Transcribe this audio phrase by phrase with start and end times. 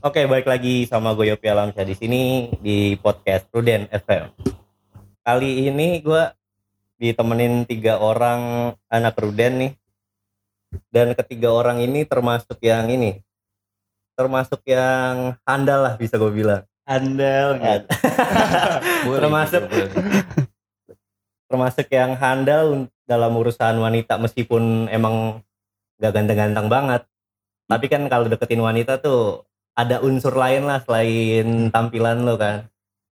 [0.00, 4.32] Oke, balik lagi sama gue Yopi Alamsyah di sini di podcast Prudent FM.
[5.20, 6.24] Kali ini gue
[6.96, 9.72] ditemenin tiga orang anak Prudent nih.
[10.88, 13.20] Dan ketiga orang ini termasuk yang ini.
[14.16, 16.64] Termasuk yang handal lah bisa gue bilang.
[16.88, 17.84] Andal Kan?
[19.20, 19.68] Termasuk
[21.44, 25.44] termasuk yang handal dalam urusan wanita meskipun emang
[26.00, 27.04] gak ganteng-ganteng banget.
[27.68, 29.49] Tapi kan kalau deketin wanita tuh
[29.86, 32.68] ada unsur lain lah selain tampilan lo kan.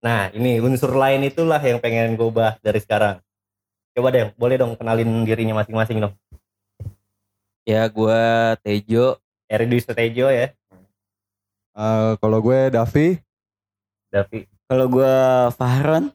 [0.03, 3.19] Nah ini unsur lain itulah yang pengen gue bahas dari sekarang.
[3.93, 6.13] Coba deh, boleh dong kenalin dirinya masing-masing dong.
[7.63, 9.21] Ya gua Tejo.
[9.47, 10.49] Eri Sutejo ya,
[11.73, 13.17] Eh, kalau gue Davi,
[14.13, 14.45] Davi.
[14.69, 16.13] Kalau gua Fahron,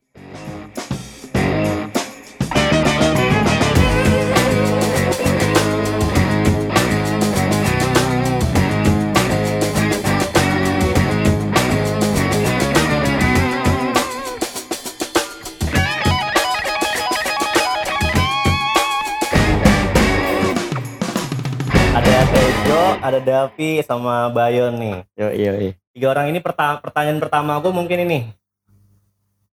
[23.09, 24.97] ada Davi sama Bayon nih.
[25.17, 25.53] yo yo.
[25.91, 28.19] Tiga orang ini perta- pertanyaan pertama aku mungkin ini.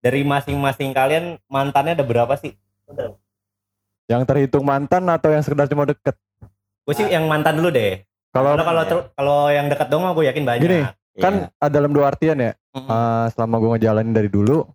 [0.03, 2.57] Dari masing-masing kalian mantannya ada berapa sih?
[4.11, 6.13] yang terhitung mantan atau yang sekedar cuma deket?
[6.83, 8.03] Gue sih yang mantan dulu deh.
[8.35, 8.83] Kalau Kalau
[9.15, 10.61] kalau yang dekat dong aku yakin banyak.
[10.61, 10.79] Gini,
[11.21, 11.61] kan Iya.
[11.61, 12.51] ada dalam dua artian ya.
[12.75, 12.89] Mm.
[12.89, 14.65] Eh, selama gue ngejalanin dari dulu,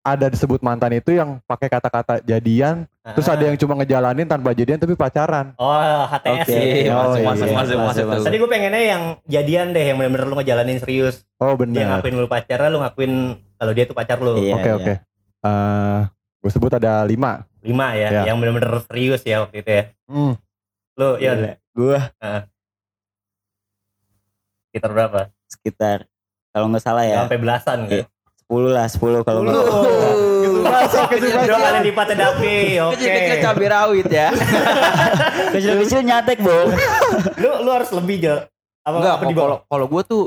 [0.00, 3.36] ada disebut mantan itu yang pakai kata-kata jadian, terus Ah.
[3.36, 5.52] ada yang cuma ngejalanin tanpa jadian tapi pacaran.
[5.54, 5.76] Oh,
[6.08, 6.92] HTS Oke, ya.
[6.96, 7.26] Oh, masuk, iya.
[7.28, 8.24] masuk, masuk, masuk, masuk.
[8.24, 11.28] Tadi gue pengennya yang jadian deh, yang bener-bener lu ngejalanin serius.
[11.36, 11.86] Oh Dia benar.
[12.00, 13.12] ngakuin lu pacar, lu ngakuin
[13.54, 14.40] kalau dia tuh pacar lu.
[14.40, 14.74] Iya, Oke iya.
[14.74, 14.94] oke.
[15.40, 16.00] Eh,
[16.40, 17.44] gue sebut ada lima.
[17.60, 18.22] Lima ya, Iya.
[18.32, 19.84] yang bener-bener serius ya waktu itu ya.
[20.08, 20.32] Hmm.
[20.96, 21.52] Lu, ya Gila.
[21.70, 21.98] Gua
[24.66, 25.20] sekitar berapa?
[25.44, 25.98] sekitar
[26.50, 28.06] kalau nggak salah ya Sampai belasan gitu.
[28.50, 31.38] 10 lah 10 kalau situ.
[31.46, 32.98] Dua kali lipatnya Davi, oke.
[32.98, 34.28] Kecil-kecil cabai rawit ya.
[35.54, 36.66] kecil-kecil nyatek bro
[37.38, 38.36] Lu lu harus lebih Jo.
[38.82, 40.22] Apa, Enggak, apa di kalau kalau gue tuh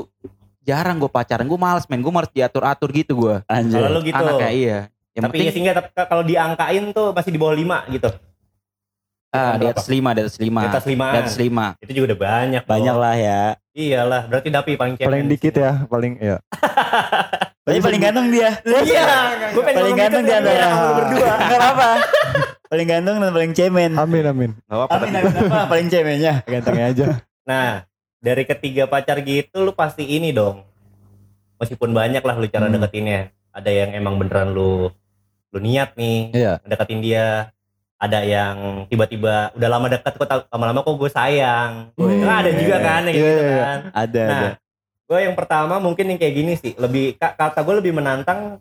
[0.64, 1.44] jarang gue pacaran.
[1.44, 2.00] Gue males men.
[2.00, 3.34] Gue males diatur-atur gitu gue.
[3.44, 4.16] anjir Kalau lu gitu.
[4.16, 4.78] Anaknya iya.
[5.12, 5.72] Yang Tapi penting sehingga
[6.08, 8.08] kalau diangkain tuh masih di bawah lima gitu.
[9.34, 10.60] ah, di atas lima, di atas lima.
[10.62, 11.06] Di atas lima.
[11.10, 11.66] Di atas lima.
[11.82, 12.62] Itu juga udah banyak.
[12.64, 13.02] banyak Bro.
[13.02, 13.42] lah ya
[13.74, 15.06] Iyalah, berarti Davi paling cemen.
[15.10, 16.38] Paling dikit ya, paling ya.
[17.64, 19.08] tapi paling ganteng dia Iya,
[19.50, 21.32] gue pengen paling ganteng gitu, di tapi antara kamu berdua.
[21.48, 21.88] nggak apa
[22.64, 24.50] paling ganteng dan paling cemen Amin amin.
[24.62, 24.92] Gak apa-apa.
[24.96, 27.06] Amin, amin, apa paling cemennya Gantengnya aja.
[27.42, 27.70] Nah,
[28.18, 30.64] dari ketiga pacar gitu lu pasti ini dong.
[31.54, 32.74] Meskipun banyak lah lu cara Hmm.
[32.74, 33.30] deketinnya.
[33.48, 34.90] Ada yang emang beneran lu
[35.48, 36.52] lu niat nih Iya.
[36.62, 37.54] deketin dia.
[37.94, 41.94] Ada yang tiba-tiba udah lama deket kok tau- lama-lama kok gue sayang.
[41.94, 42.20] Hmm.
[42.20, 43.62] Nah, ada juga kan yang Iya, gitu iya, iya.
[43.62, 43.78] kan.
[43.86, 44.52] ada ada Nah,
[45.04, 46.72] gue yang pertama mungkin yang kayak gini sih.
[46.74, 48.58] Lebih ka- kata gue lebih menantang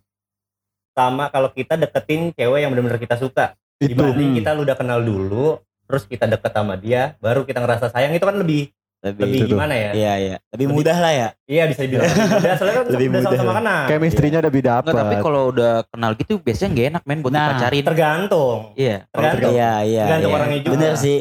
[0.91, 3.55] sama kalau kita deketin cewek yang bener-bener kita suka.
[3.77, 3.93] Itu.
[3.93, 4.37] Dibanding Hmm.
[4.37, 8.21] kita lu udah kenal dulu, terus kita deket sama dia, baru kita ngerasa sayang itu
[8.21, 8.69] kan lebih
[9.01, 9.91] lebih lebih gimana ya?
[9.91, 12.93] iya iya lebih Lebih- mudah lah ya Iya bisa dibilang lebih mudah soalnya kan Lebih
[13.03, 13.23] udah mudah.
[13.25, 13.81] sama-sama kenal.
[13.85, 17.43] Chemistry-nya udah beda Enggak, tapi kalau udah kenal gitu biasanya gak enak men buat Nah,
[17.45, 17.83] dipacarin.
[17.83, 18.59] Tergantung.
[18.73, 18.95] Iya.
[19.05, 19.51] Tergantung.
[19.51, 20.37] iya iya Tergantung iya.
[20.39, 20.71] orangnya juga.
[20.71, 21.17] bener sih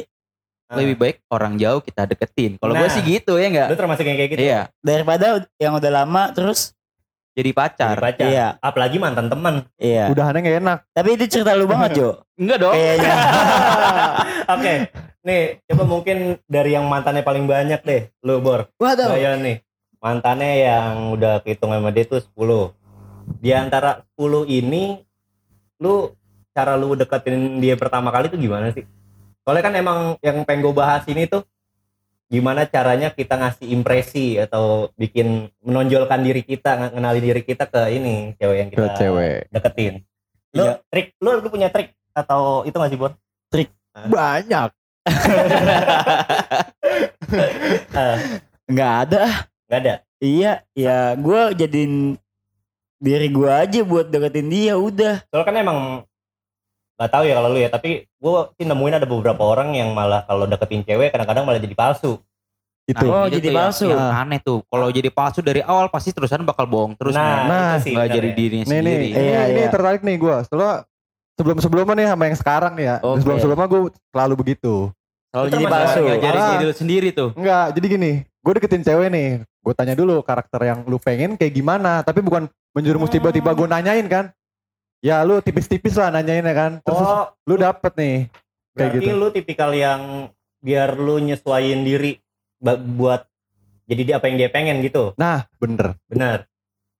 [0.75, 2.57] Lebih baik orang jauh kita deketin.
[2.57, 2.91] Kalau gue Nah.
[2.91, 3.69] sih gitu ya enggak?
[3.69, 4.41] Lu termasuk yang kayak gitu.
[4.43, 4.61] Iya.
[4.79, 6.73] daripada yang udah lama terus
[7.33, 7.97] Jadi pacar.
[7.97, 8.27] Jadi pacar.
[8.27, 8.47] Iya.
[8.59, 9.65] Apalagi mantan teman.
[9.75, 10.79] iya Udahannya gak enak.
[10.91, 12.73] tapi itu cerita lu banget Jo Enggak dong.
[12.73, 13.13] kayaknya
[14.53, 14.75] Oke.
[15.23, 18.67] Nih, coba mungkin dari yang mantannya paling banyak deh, lu Bor.
[18.75, 19.57] waduh Bayan nih.
[19.97, 22.75] Mantannya yang udah kehitung sama dia tuh 10.
[23.39, 24.99] Di antara 10 ini
[25.79, 26.11] lu
[26.51, 28.83] cara lu deketin dia pertama kali tuh gimana sih?
[29.43, 31.43] Soalnya kan emang yang pengen gue bahas ini tuh
[32.27, 38.33] gimana caranya kita ngasih impresi atau bikin menonjolkan diri kita, ngenalin diri kita ke ini
[38.35, 39.39] cewek yang Ke kita cewek.
[39.51, 39.95] deketin.
[40.53, 40.75] Lu Iya.
[40.87, 43.13] trik, lu, lu punya trik atau itu masih Bor?
[43.93, 44.71] Banyak.
[47.93, 48.17] Eh,
[48.73, 49.23] nggak ada
[49.67, 49.95] Gak ada.
[50.17, 52.15] iya ya gue jadiin
[52.97, 55.79] diri gue aja buat deketin dia udah Soalnya kan emang
[56.95, 60.23] nggak tahu ya kalau lu ya, tapi gue sih nemuin ada beberapa orang yang malah
[60.23, 62.21] kalau deketin cewek kadang-kadang malah jadi palsu.
[62.83, 63.07] Itu.
[63.07, 63.87] Oh, itu jadi tuh yang- palsu.
[63.89, 64.59] yang aneh tuh.
[64.65, 67.15] Kalau jadi palsu dari awal pasti terusan bakal bohong terus.
[67.15, 67.47] nah.
[67.47, 68.35] Nah, itu sih nggak bener jadi ya.
[68.35, 69.07] dirinya Nih nih, sendiri.
[69.09, 69.71] ini, Iya, ini iya.
[69.71, 70.37] tertarik nih gue.
[70.43, 70.73] Setelah
[71.33, 72.97] sebelum sebelumnya nih sama yang sekarang nih ya.
[73.01, 73.19] Oke.
[73.19, 73.81] Sebelum sebelumnya gue
[74.11, 74.75] selalu begitu.
[75.31, 76.51] selalu Itu jadi palsu Nggak jadi Ah.
[76.53, 77.31] diri sendiri tuh.
[77.33, 78.13] Enggak, jadi gini.
[78.43, 79.29] Gue deketin cewek nih.
[79.63, 82.03] Gue tanya dulu karakter yang lu pengen kayak gimana.
[82.03, 83.15] Tapi bukan menjerumus Oh.
[83.15, 84.35] tiba-tiba gue nanyain kan.
[85.03, 86.73] Ya lu tipis-tipis lah nanyainnya kan.
[86.81, 88.17] Terus Oh, lu dapet nih.
[88.73, 89.19] Kayak berarti gitu.
[89.19, 90.01] lu tipikal yang
[90.63, 92.23] biar lu nyesuaiin diri
[92.97, 93.27] buat
[93.85, 95.11] jadi dia apa yang dia pengen gitu.
[95.19, 95.99] Nah, bener.
[96.07, 96.47] Benar,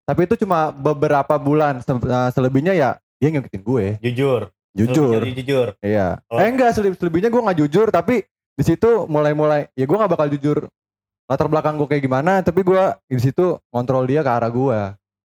[0.03, 1.79] Tapi itu cuma beberapa bulan.
[1.79, 3.87] Eh, selebihnya ya dia ngikutin gue.
[4.03, 4.51] jujur.
[4.75, 5.23] Jujur.
[5.23, 5.69] Lu jujur.
[5.79, 6.19] Iya.
[6.27, 7.87] Kalau- Eh enggak, seleb- selebihnya gue nggak jujur.
[7.89, 10.67] Tapi di situ mulai-mulai, ya gue nggak bakal jujur
[11.31, 12.43] latar belakang gue kayak gimana.
[12.43, 14.81] Tapi gue di situ kontrol dia ke arah gue.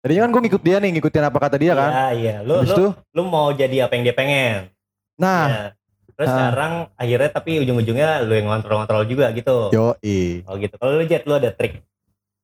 [0.02, 1.92] Tadinya kan gue ngikut dia nih, ngikutin apa kata dia kan.
[1.92, 2.36] Iya, iya.
[2.42, 4.74] Lu, Habis lu, itu, lu mau jadi apa yang dia pengen.
[5.16, 5.64] nah, Iya.
[6.12, 6.36] Terus Ah.
[6.36, 9.70] sekarang akhirnya tapi ujung-ujungnya lu yang ngontrol-ngontrol juga gitu.
[9.72, 10.46] yoi.
[10.46, 10.74] Oh gitu.
[10.76, 11.82] Kalau lu Jet, lu ada trik?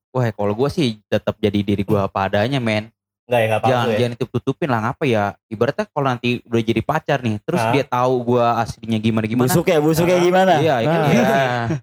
[0.09, 2.89] Wah kalau gue sih tetap jadi diri gue apa adanya men.
[3.27, 3.98] Enggak ya, enggak palsu Jangan ya?
[4.00, 5.24] jangan tutup tutupin lah ngapa ya.
[5.45, 7.69] Ibaratnya kalau nanti udah jadi pacar nih, terus Ah.
[7.69, 9.45] dia tahu gue aslinya gimana gimana.
[9.45, 10.24] Busuk ya, busuk ya Ah.
[10.24, 10.54] gimana?
[10.57, 11.04] Iya, itu Ah.
[11.04, 11.21] dia.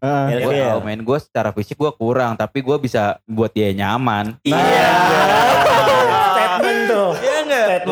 [0.00, 0.66] Ah, Ya, Gue iya.
[0.72, 4.40] tahu men, gue secara fisik gue kurang, tapi gue bisa buat dia nyaman.
[4.40, 4.56] Iya.
[4.56, 4.90] Iya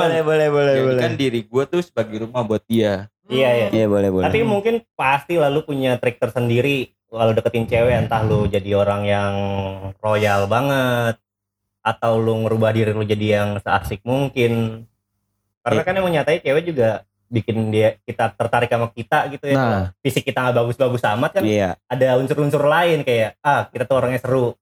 [0.02, 1.00] Boleh, boleh, boleh, boleh.
[1.00, 3.06] kan diri gue tuh sebagai rumah buat dia.
[3.26, 3.68] Iya, iya.
[3.70, 4.24] Iya, boleh, boleh.
[4.26, 9.32] Tapi mungkin pasti lalu punya trik tersendiri kalau deketin cewek entah lu jadi orang yang
[9.98, 11.16] royal banget
[11.80, 14.84] atau lu ngerubah diri lu jadi yang seasik mungkin.
[15.60, 16.90] Karena kan emang nyatanya cewek juga
[17.26, 19.56] bikin dia kita tertarik sama kita gitu ya.
[19.56, 19.84] Nah.
[19.98, 21.80] Fisik kita nggak bagus-bagus amat kan Iya.
[21.86, 24.52] ada unsur-unsur lain kayak ah kita tuh orangnya seru.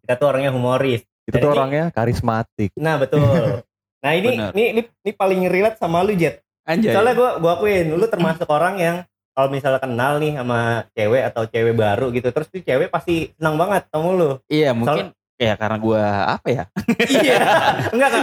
[0.00, 1.00] Kita tuh orangnya humoris.
[1.24, 2.70] itu Dan tuh ini- orangnya karismatik.
[2.76, 3.24] Nah, betul.
[4.04, 4.50] Nah, ini Bener.
[4.52, 6.44] ini, ini ini paling relate sama lu Jet.
[6.68, 6.92] Anjay.
[6.92, 8.96] Soalnya gua gua akuin lu termasuk orang yang
[9.32, 13.56] kalau misalnya kenal nih sama cewek atau cewek baru gitu terus tuh cewek pasti senang
[13.56, 14.30] banget sama lu.
[14.46, 16.64] Iya mungkin ya karena gue apa ya?
[17.10, 17.42] iya.
[17.90, 18.22] Enggak kan.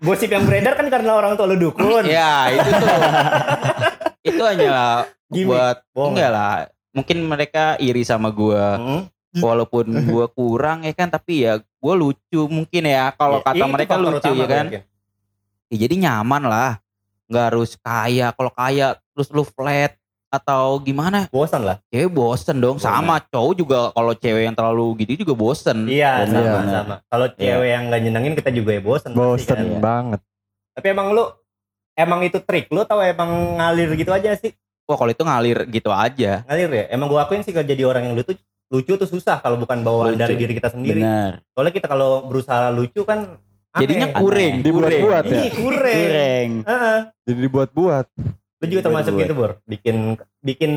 [0.00, 2.06] Gosip yang beredar kan karena orang tua lu dukun.
[2.08, 2.88] ya itu tuh.
[4.32, 5.52] itu hanya Gimik.
[5.52, 6.16] buat Bohong.
[6.16, 6.54] enggak lah.
[6.94, 8.64] Mungkin mereka iri sama gue.
[8.80, 9.02] Hmm.
[9.34, 13.10] Walaupun gue kurang ya kan, tapi ya gue lucu mungkin ya.
[13.14, 14.64] Kalau Iya, kata itu mereka lucu utama ya kan.
[14.70, 14.82] mungkin.
[15.68, 16.72] Ya, jadi nyaman lah.
[17.26, 18.30] Nggak harus kaya.
[18.30, 19.96] Kalau kaya terus lu flat
[20.28, 21.30] atau gimana?
[21.30, 21.78] Bosan lah.
[21.88, 22.76] Cewek bosen dong.
[22.76, 22.90] Bosen.
[22.90, 25.86] Sama cowok juga kalau cewek yang terlalu gitu juga bosen.
[25.86, 26.94] Iya, sama sama.
[27.06, 29.14] Kalau cewek yang nggak nyenengin kita juga ya bosan.
[29.14, 29.66] pasti Bosen kan.
[29.66, 29.78] Iya.
[29.78, 30.20] banget.
[30.74, 31.24] Tapi emang lu
[31.94, 34.50] emang itu trik lu atau emang ngalir gitu aja sih?
[34.84, 36.42] Wah kalau itu ngalir gitu aja.
[36.44, 36.84] Ngalir ya.
[36.90, 38.34] Emang gua akuin sih kalau jadi orang yang lucu
[38.68, 40.20] lucu tuh susah kalau bukan bawaan Lucu.
[40.20, 41.00] dari diri kita sendiri.
[41.00, 41.44] Benar.
[41.50, 43.38] Soalnya kita kalau berusaha lucu kan
[43.70, 43.80] aneh.
[43.80, 44.54] Jadinya kuring.
[44.60, 45.42] Dibuat-buat ya.
[45.52, 45.94] Kurang.
[45.94, 46.50] Kureng.
[46.64, 46.98] Heeh.
[47.24, 48.06] Jadi dibuat-buat.
[48.58, 49.26] Lu juga termasuk Buat-buat.
[49.26, 49.52] gitu, Bor.
[49.64, 49.96] Bikin
[50.40, 50.72] bikin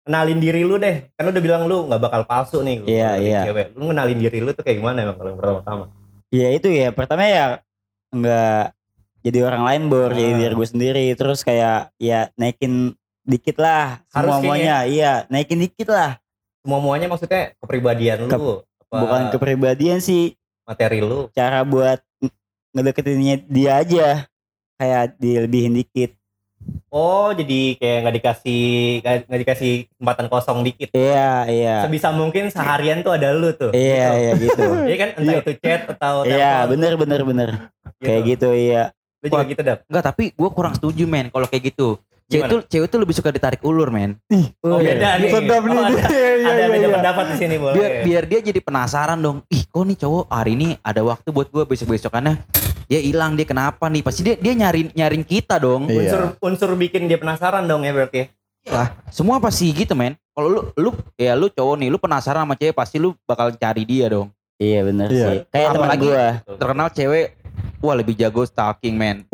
[0.00, 1.10] kenalin diri lu deh.
[1.12, 2.84] Kan lu udah bilang lu nggak bakal palsu nih.
[2.84, 3.40] Iya, iya.
[3.44, 3.74] Cewek.
[3.74, 5.84] Lu kenalin diri lu tuh kayak gimana emang kalau pertama-tama?
[6.30, 6.88] Ya itu ya.
[6.90, 7.46] Pertama ya
[8.10, 8.72] enggak
[9.20, 10.38] jadi orang lain bor, jadi Ah.
[10.40, 11.06] diri gue sendiri.
[11.12, 14.88] Terus kayak ya naikin dikit lah semua muanya.
[14.88, 16.16] Iya, naikin dikit lah.
[16.60, 18.60] Semua muanya maksudnya kepribadian Ke- lu.
[18.82, 21.30] apa Bukan kepribadian sih, materi lu.
[21.30, 22.36] cara buat nge-
[22.72, 24.06] ngedeketinnya dia aja.
[24.76, 26.16] Kayak dilebihin dikit.
[26.88, 28.64] Oh, jadi kayak nggak dikasih
[29.00, 30.88] nggak dikasih kesempatan kosong dikit.
[30.90, 31.76] Iya, iya.
[31.80, 33.72] Sebisa mungkin seharian tuh ada lu tuh.
[33.72, 34.60] Iya, iya gitu.
[34.88, 37.48] Iya kan entah itu chat atau Iya, bener bener bener.
[37.94, 38.04] gitu.
[38.04, 38.82] Kayak gitu iya.
[39.20, 39.78] Lu juga gitu dap.
[39.86, 41.96] Enggak tapi gue kurang setuju men kalau kayak gitu.
[42.30, 44.14] Cewek tuh, cewek tuh lebih suka ditarik ulur men.
[44.62, 45.28] Oh, beda nih.
[45.28, 45.74] Sedap nih.
[45.74, 46.94] Oh, ada, Iya, ada iya, beda iya.
[46.94, 47.74] pendapat di sini boleh.
[47.74, 49.42] Biar, biar dia jadi penasaran dong.
[49.48, 52.38] Ih kok nih cowok hari ini ada waktu buat gue besok besokannya.
[52.86, 54.00] Dia hilang dia kenapa nih?
[54.00, 55.86] Pasti dia dia nyariin nyariin kita dong.
[55.86, 56.06] Iya.
[56.06, 58.30] unsur unsur bikin dia penasaran dong ya berarti.
[58.62, 58.70] ya.
[58.70, 60.14] Lah semua pasti gitu men.
[60.30, 63.82] Kalau lu lu ya lu cowok nih lu penasaran sama cewek pasti lu bakal cari
[63.82, 64.30] dia dong.
[64.56, 65.26] Iya bener Iya.
[65.26, 65.38] sih.
[65.48, 66.24] Kayak teman gua.
[66.46, 67.26] Terkenal cewek
[67.78, 69.26] wah lebih jago stalking men.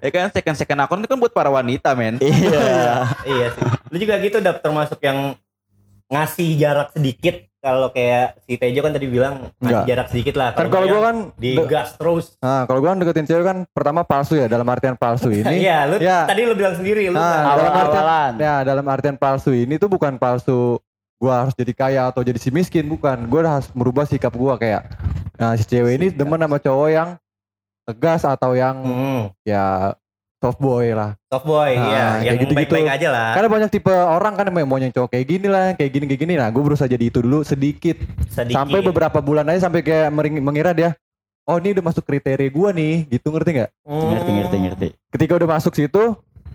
[0.00, 2.16] Ya kan second second account itu kan buat para wanita men.
[2.24, 3.08] Iya.
[3.24, 3.62] iya sih.
[3.88, 5.34] Lu juga gitu dap termasuk yang
[6.06, 10.52] ngasih jarak sedikit kalau kayak si Tejo kan tadi bilang ngasih jarak sedikit lah.
[10.52, 12.36] Kan kalau gue kan di gas terus.
[12.38, 15.64] Nah, kalau gue kan deketin cewek kan pertama palsu ya dalam artian palsu ini.
[15.64, 16.28] Iya, lu ya.
[16.28, 17.56] tadi lu bilang sendiri lu Nah, kan.
[17.56, 20.76] dalam artian ya dalam artian palsu ini tuh bukan palsu
[21.16, 23.24] gua harus jadi kaya atau jadi si miskin bukan.
[23.32, 24.84] Gua harus merubah sikap gua kayak
[25.34, 27.08] nah si cewek ini demen sama cowok yang
[27.84, 29.92] tegas atau yang Hmm, ya
[30.40, 31.16] soft boy lah.
[31.32, 32.58] soft boy, Nah, iya, kayak yang gitu-gitu.
[32.60, 33.28] baik-baik aja lah.
[33.32, 36.20] Karena banyak tipe orang kan yang mau yang cowok kayak gini lah, kayak gini kayak
[36.20, 36.34] gini.
[36.36, 37.96] Nah, gue berusaha jadi itu dulu sedikit.
[38.28, 38.52] Sedikit.
[38.52, 40.92] Sampai beberapa bulan aja sampai kayak mengira dia,
[41.48, 43.70] oh ini udah masuk kriteria gua nih, gitu ngerti nggak?
[43.88, 44.04] Hmm.
[44.12, 44.88] Ngerti ngerti ngerti.
[45.08, 46.02] Ketika udah masuk situ,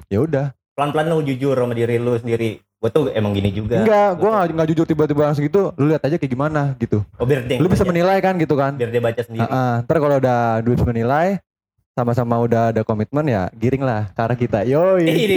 [0.06, 0.54] ya udah.
[0.80, 2.64] Pelan-pelan lu jujur sama diri lu sendiri.
[2.80, 3.84] Gue tuh emang gini juga.
[3.84, 5.76] Enggak, gua nggak nggak jujur tiba-tiba langsung gitu.
[5.76, 7.04] Lu lihat aja kayak gimana gitu.
[7.20, 8.80] Oh, biar dia Lu bisa baca- menilai kan gitu kan?
[8.80, 9.44] biar dia baca sendiri.
[9.44, 9.74] Heeh.
[9.84, 11.44] Ntar kalau udah bisa menilai,
[11.92, 14.64] sama-sama udah ada komitmen ya giring lah ke arah kita.
[14.64, 15.04] Yoi.
[15.04, 15.36] Ini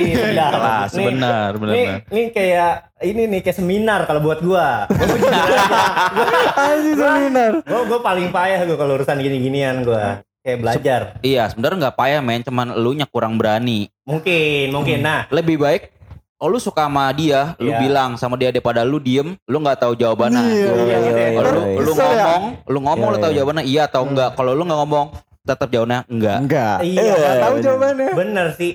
[0.95, 1.75] benar benar.
[2.07, 2.73] Ini, kayak
[3.03, 4.87] ini nih kayak seminar kalau buat gua.
[6.95, 7.51] Gua seminar.
[7.63, 10.23] Gua gua paling payah gua kalau urusan gini-ginian gua.
[10.43, 11.01] Kayak belajar.
[11.23, 13.87] Iya sebenarnya nggak payah men, cuman lu nya kurang berani.
[14.03, 14.99] Mungkin, mungkin.
[15.01, 15.83] Nah, Lebih baik
[16.43, 17.79] oh lu suka sama dia, lu Iya.
[17.79, 20.43] bilang sama dia daripada lu diem, lu nggak tahu jawabannya.
[20.51, 21.29] Iya, iya, iya.
[21.39, 21.79] Kalau lu, iya.
[21.79, 22.03] lu ya?
[22.03, 23.39] ngomong, lu ngomong Iya, lu tahu iya.
[23.39, 24.31] jawabannya iya atau enggak.
[24.35, 25.07] Kalau lu nggak ngomong,
[25.47, 26.37] tetap jawabnya enggak.
[26.43, 26.77] Enggak.
[26.83, 28.11] Iya, Enggak tahu jawabannya.
[28.19, 28.73] Bener sih.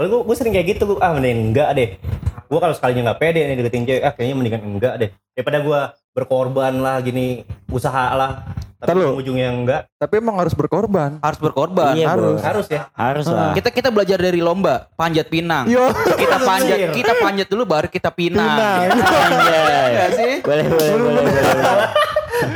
[0.00, 2.00] Kalau gue, gue sering kayak gitu, gue ah mending enggak deh.
[2.48, 5.10] Gue kalau sekalinya nggak pede nih deketin cewek, ah kayaknya mendingan enggak deh.
[5.36, 5.80] Daripada gue
[6.16, 8.48] berkorban lah gini, usaha lah.
[8.80, 9.20] Tapi Ntar lu.
[9.20, 11.20] ujungnya enggak, Tapi emang harus berkorban.
[11.20, 12.00] Harus berkorban.
[12.00, 12.40] Iya, harus.
[12.40, 12.48] bro.
[12.48, 12.88] harus ya.
[12.96, 13.52] Harus lah.
[13.52, 15.68] Kita kita belajar dari lomba panjat pinang.
[15.68, 15.92] Yo.
[15.92, 18.40] Kita panjat, kita panjat dulu baru kita pinang.
[18.40, 18.80] Pinang.
[20.00, 20.34] Iya sih?
[20.40, 21.88] Boleh, boleh, boleh, boleh, boleh.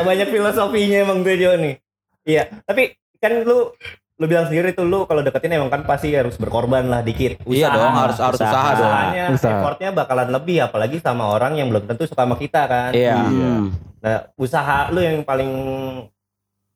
[0.00, 1.76] Banyak filosofinya emang gue Jo nih.
[2.24, 3.68] Iya, tapi kan lu
[4.14, 7.42] lu bilang sendiri tuh lu kalau deketin emang kan pasti harus berkorban lah dikit.
[7.42, 7.74] Iya Usaha.
[7.74, 8.50] dong, harus harus Usaha.
[8.52, 8.86] usaha dong.
[8.86, 9.50] Usahanya, Usaha.
[9.52, 12.90] effortnya bakalan lebih apalagi sama orang yang belum tentu suka sama kita kan.
[12.94, 13.18] Iya.
[13.18, 13.74] Hmm.
[13.98, 15.50] Nah, usaha lu yang paling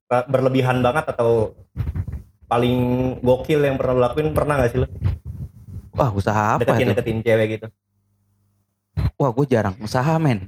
[0.09, 1.53] berlebihan banget atau
[2.49, 2.77] paling
[3.21, 4.89] gokil yang pernah lu lakuin pernah gak sih lu
[5.93, 6.91] Wah, usaha apa deketin itu?
[6.95, 7.67] deketin cewek gitu?
[9.15, 10.47] Wah, gue jarang usaha, men.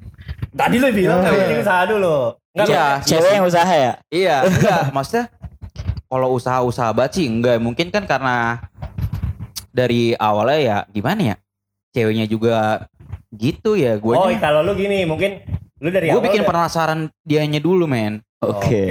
[0.50, 2.34] Tadi lu bilang kan ini usaha dulu.
[2.50, 3.92] Enggak, Iya, Cewek yang usaha ya?
[4.10, 4.82] Iya, enggak.
[4.90, 5.24] Maksudnya
[6.10, 7.62] kalau usaha-usaha banget sih enggak.
[7.62, 8.58] Mungkin kan karena
[9.70, 11.36] dari awalnya ya gimana ya?
[11.94, 12.56] Ceweknya juga
[13.30, 13.94] gitu ya.
[13.96, 15.38] Gue Oh, kalau lu gini mungkin
[15.78, 18.18] lu dari gue awal bikin udah- penasaran dianya dulu, men.
[18.40, 18.88] Oke.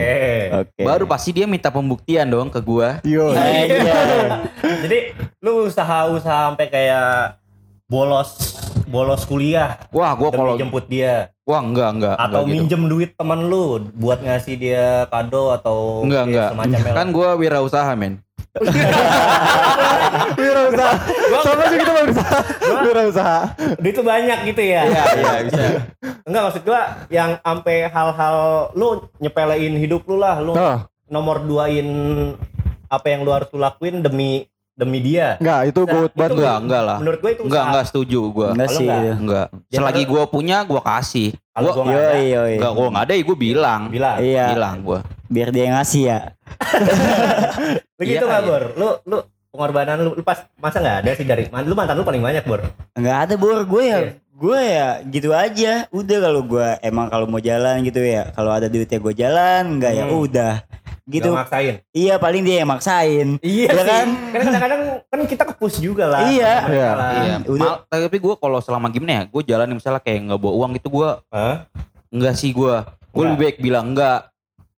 [0.54, 0.82] Oke.
[0.86, 3.02] Baru pasti dia minta pembuktian dong ke gua.
[3.02, 3.34] Yo.
[3.34, 3.82] Anjay.
[4.86, 4.98] Jadi
[5.42, 7.42] lu usaha-usaha sampai kayak
[7.90, 8.30] bolos
[8.86, 12.54] bolos kuliah Wah, gua kalau jemput dia wah enggak enggak atau enggak gitu.
[12.56, 16.50] minjem duit teman lu buat ngasih dia kado atau Enggak, enggak.
[16.54, 18.22] semacamnya Kan gua wirausaha, men.
[20.36, 20.94] Wirausaha.
[21.40, 22.38] Sama sih kita berusaha.
[22.82, 23.40] Wirausaha.
[23.78, 25.64] duit tuh banyak gitu ya Iya, iya bisa.
[26.24, 28.38] enggak maksud gua yang sampai hal-hal
[28.74, 30.78] lu nyepelein hidup lu lah lu Oh,
[31.08, 31.88] nomor duain
[32.86, 34.46] apa yang lu harus lu lakuin demi
[34.80, 36.32] demi dia enggak itu Nah, good itu banget.
[36.34, 36.98] Enggak, enggak lah.
[36.98, 38.48] menurut gue itu Enggak, enggak setuju gua.
[38.50, 38.88] Enggak sih.
[38.88, 39.16] enggak.
[39.20, 39.48] Enggak.
[39.68, 41.30] Ya, Selagi kalau- gua punya, gua kasih.
[41.50, 43.82] kalau Gua gua nggak ada Yoi, enggak gua enggak ada, ya gua bilang.
[43.90, 44.46] bilang Iya.
[44.50, 45.00] Bilang gua.
[45.28, 46.20] Biar dia yang ngasih ya.
[48.00, 48.50] begitu Iya, nggak iya.
[48.50, 49.18] bor lu lu
[49.50, 52.44] pengorbanan lu, lu pas masa nggak ada sih dari man- lu mantan lu paling banyak
[52.44, 52.62] bor
[52.94, 54.00] Enggak ada bor gue ya.
[54.00, 54.12] Iya.
[54.32, 55.84] Gue ya gitu aja.
[55.90, 58.32] Udah kalau gue emang kalau mau jalan gitu ya.
[58.32, 60.16] Kalau ada duitnya gue jalan, enggak ya Hmm.
[60.18, 60.54] udah.
[61.10, 61.26] Gitu.
[61.26, 63.28] Nggak maksain Iya paling dia yang maksain.
[63.42, 64.08] iya Ya sih kan?
[64.30, 66.54] kan kadang-kadang kan kita kepus juga lah Iya.
[66.70, 66.90] Iya.
[67.20, 67.36] Iya.
[67.50, 70.88] Mal- tapi gua kalau selama gimana ya, gua jalan misalnya kayak nggak bawa uang gitu
[70.92, 71.66] gua Hah?
[72.08, 72.86] enggak sih gua.
[73.10, 74.30] Gua lebih baik bilang enggak.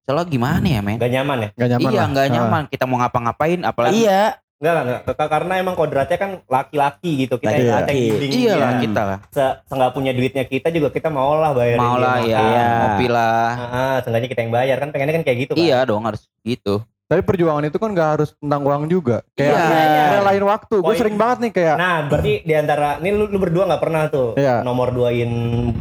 [0.00, 0.96] Soalnya gimana ya, men?
[0.96, 2.06] nggak nyaman ya Enggak nyaman iya, lah.
[2.06, 2.32] enggak Ah.
[2.32, 2.62] nyaman.
[2.66, 4.22] Kita mau ngapa-ngapain apalagi Iya.
[4.60, 5.28] Enggak, enggak, enggak.
[5.32, 7.40] Karena emang kodratnya kan laki-laki gitu.
[7.40, 7.80] Kita yang Laki-laki.
[7.80, 9.18] ada yang Iya lah kita lah.
[9.32, 12.28] Se, seenggak punya duitnya kita juga kita mau lah bayarin Mau dia lah makan.
[12.28, 12.68] ya, Iya.
[12.76, 13.48] ngopi lah.
[13.50, 15.64] Ah, ah, seenggaknya kita yang bayar kan pengennya kan kayak gitu kan.
[15.64, 16.84] Iya dong harus gitu.
[17.10, 19.24] Tapi perjuangan itu kan gak harus tentang uang juga.
[19.32, 19.64] Kayak Iya.
[19.66, 20.76] kayak relain waktu.
[20.78, 24.02] Gue sering banget nih kayak Nah, berarti di antara ini lu, lu berdua nggak pernah
[24.06, 24.62] tuh Iya.
[24.62, 25.32] nomor duain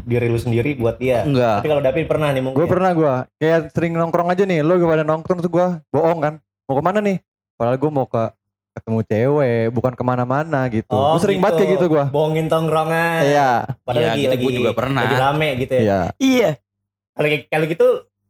[0.01, 1.21] diri lu sendiri buat dia.
[1.21, 1.61] Enggak.
[1.61, 2.57] Tapi kalau David pernah nih mungkin.
[2.57, 4.63] gue pernah gue kayak sering nongkrong aja nih.
[4.63, 6.33] Lo pada nongkrong tuh gue bohong kan.
[6.65, 7.19] Mau ke mana nih?
[7.53, 8.23] Padahal gue mau ke
[8.71, 10.89] ketemu cewek, bukan ke mana-mana gitu.
[10.89, 12.03] Oh, gue sering banget kayak gitu gue.
[12.09, 13.21] Bohongin tongkrongan.
[13.23, 15.01] Iya, Padahal Iya, lagi, gitu lagi, gua juga pernah.
[15.03, 15.81] lagi rame gitu ya.
[15.81, 15.99] iya.
[16.15, 16.49] Iya.
[17.11, 17.87] Kalau kayak- kalau gitu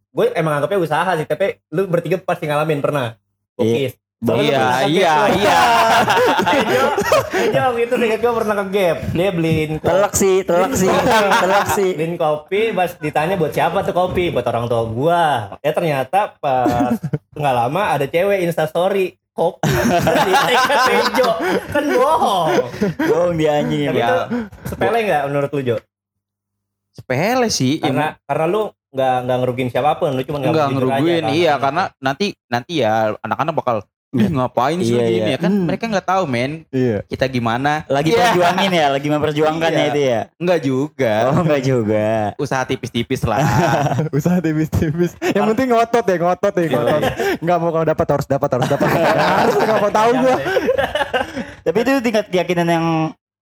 [0.10, 3.20] gue emang anggapnya usaha sih, tapi lu bertiga pasti ngalamin pernah.
[3.54, 3.94] Bokis.
[4.20, 5.60] Iya, iya, iya.
[6.52, 6.84] Ejo,
[7.46, 8.98] Ejo gitu singkat gue pernah ke Gap.
[9.14, 11.92] Dia beliin kopi, Telak sih, telak sih, telak sih.
[11.96, 15.24] beliin kopi, pas ditanya buat siapa tuh kopi, buat orang tua gua.
[15.60, 17.00] Ya ternyata pas
[17.32, 19.72] nggak lama ada cewek instastory kopi
[20.92, 21.30] Ejo.
[21.72, 22.48] Kan bohong.
[23.00, 23.88] Bohong dia anjing.
[23.88, 24.28] Tapi Ya.
[24.68, 25.78] sepele nggak menurut lu Jo?
[26.92, 27.80] Sepele sih.
[27.80, 31.32] Ya, Karena karena lu nggak nggak ngerugiin siapa pun, lu cuma aja ngerugiin kan.
[31.32, 33.76] iya karena nanti nanti ya anak-anak bakal
[34.10, 35.10] "Ih, ngapain sih Iya, iya.
[35.14, 35.66] gini ya kan Hmm.
[35.70, 37.06] mereka nggak tahu men Iya.
[37.06, 38.34] kita gimana Lagi Iya.
[38.34, 39.86] perjuangin ya, lagi memperjuangkan ya Iya.
[39.88, 40.22] itu ya.
[40.36, 42.10] enggak juga Oh enggak juga.
[42.36, 43.38] usaha tipis-tipis lah
[44.18, 45.14] Usaha tipis-tipis.
[45.22, 47.02] Yang penting ngotot ya, ngotot ya, ngotot.
[47.38, 48.88] Enggak mau kalau dapat harus dapat, harus dapat.
[48.90, 50.36] harus enggak mau tahu gue.
[51.62, 52.86] Tapi itu tingkat keyakinan yang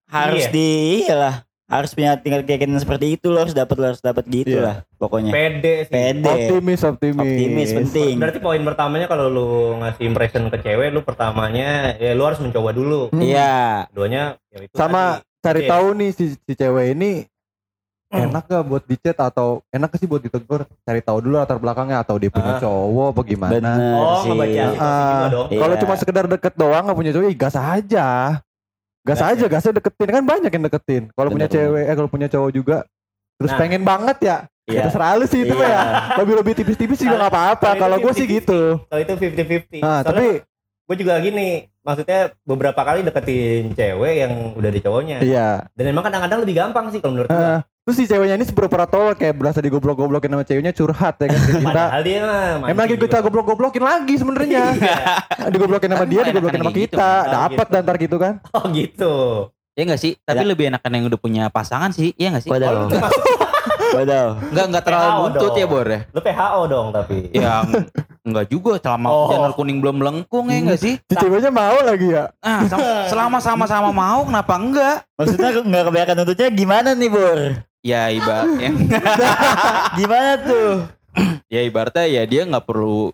[0.07, 0.51] harus Iya.
[0.51, 0.67] di
[1.03, 4.63] iyalah harus punya tingkat keyakinan seperti itu lo harus dapat lo harus dapat gitu Iya.
[4.63, 5.31] lah pokoknya.
[5.31, 5.91] Pede sih.
[5.91, 6.24] Pede.
[6.25, 7.19] Optimis, optimis.
[7.19, 8.13] Optimis penting.
[8.15, 9.47] Berarti poin pertamanya kalau lu
[9.77, 13.12] ngasih impression ke cewek, lu pertamanya ya lu harus mencoba dulu.
[13.12, 13.19] Hmm.
[13.19, 13.91] Iya.
[13.91, 15.43] Keduanya ya itu Sama tadi.
[15.43, 15.69] cari Oke.
[15.69, 17.12] tahu nih si, si cewek ini
[18.07, 21.59] enak gak buat di chat atau enak gak sih buat ditegur cari tahu dulu latar
[21.59, 22.59] belakangnya atau dia punya Ah.
[22.63, 24.31] cowok apa gimana Bener Oh, sih.
[24.31, 25.25] ngebaca Ah.
[25.51, 25.59] Iya.
[25.59, 28.39] kalau cuma sekedar deket doang gak punya cowok ih gas aja
[29.07, 32.27] gas Gas aja gasnya deketin kan banyak yang deketin kalau punya cewek eh kalau punya
[32.27, 32.77] cowok juga
[33.39, 33.59] terus Nah.
[33.59, 34.37] pengen banget ya
[34.67, 34.83] Iya.
[34.91, 35.63] terserah lu sih itu Iya.
[35.63, 35.81] ya
[36.19, 38.35] lebih lebih tipis-tipis juga nggak apa-apa Kalau gue sih 50-50.
[38.35, 39.79] gitu Kalau itu 50-50.
[39.79, 40.27] nah Soalnya tapi
[40.87, 41.47] gue juga gini,
[41.83, 45.17] maksudnya beberapa kali deketin cewek yang udah di cowoknya.
[45.19, 45.67] Iya.
[45.75, 47.35] Dan emang kadang-kadang lebih gampang sih kalau menurut gua.
[47.35, 47.59] Heeh.
[47.88, 51.51] Terus si ceweknya ini sepura-pura tolol kayak berasa digoblok-goblokin sama ceweknya curhat ya kan ke
[51.56, 51.63] kita.
[51.72, 54.63] Padahal dia mah Emang lagi kita goblok-goblokin lagi sebenarnya.
[55.56, 56.79] digoblokin sama dia, digoblokin sama gitu.
[56.84, 57.12] kita.
[57.15, 57.72] Oh, Dapat gitu.
[57.72, 58.34] dan ntar gitu kan.
[58.60, 59.13] Oh gitu.
[59.72, 60.20] Ya enggak sih?
[60.20, 60.51] Tapi Ya.
[60.51, 62.12] lebih enakan yang udah punya pasangan sih.
[62.13, 62.51] Iya enggak sih?
[62.51, 63.24] Termasuk
[63.88, 64.29] Waduh.
[64.51, 66.00] Enggak enggak terlalu buntut ya, Bor ya.
[66.12, 67.17] lu PHO dong tapi.
[67.32, 67.63] Ya
[68.22, 69.32] enggak juga selama Oh.
[69.32, 71.00] janur kuning belum melengkung ya enggak sih?
[71.00, 72.27] Si ceweknya mau lagi ya.
[72.44, 74.98] Nah, sam- selama sama-sama mau kenapa enggak?
[75.15, 77.39] Maksudnya nggak kebanyakan nuntutnya gimana nih Bor?
[77.81, 78.69] Ya ibarat ya,
[80.00, 80.72] Gimana tuh?
[81.48, 83.10] ya ibaratnya ya dia nggak perlu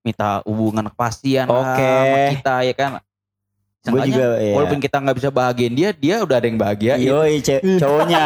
[0.00, 1.88] minta hubungan kepastian lah Oke.
[1.88, 2.90] sama kita ya kan.
[3.84, 4.52] Gue juga ya.
[4.56, 7.04] walaupun kita nggak bisa bahagiain dia, dia udah ada yang bahagiain.
[7.04, 8.24] Yoi ce- cowoknya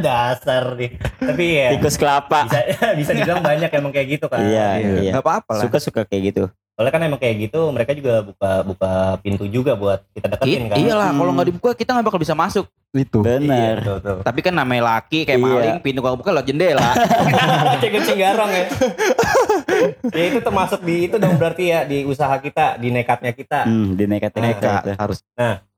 [0.00, 0.96] Dasar nih.
[1.20, 2.48] Tapi ya tikus kelapa.
[2.48, 2.60] bisa
[3.00, 4.40] bisa dibilang banyak emang kayak gitu kan.
[4.40, 5.12] Iya, iya.
[5.12, 5.62] Nggak apa-apa lah.
[5.68, 6.44] Suka-suka kayak gitu.
[6.76, 10.68] Soalnya kan emang kayak gitu mereka juga buka buka pintu juga buat kita deketin I-
[10.68, 10.76] kan.
[10.76, 11.36] iyalah, kalau Hmm.
[11.40, 12.68] nggak dibuka kita nggak bakal bisa masuk.
[12.92, 13.24] Itu.
[13.24, 14.16] Iya, betul, betul.
[14.20, 15.44] Tapi kan namanya laki kayak Iya.
[15.46, 16.92] maling, pintu kalau buka lewat jendela.
[17.80, 18.64] Cek garong ya.
[20.10, 23.64] ya itu termasuk di itu dong berarti ya di usaha kita, di nekatnya kita.
[23.64, 24.96] Hmm, di nekat Nekat nekat.
[24.96, 25.18] harus.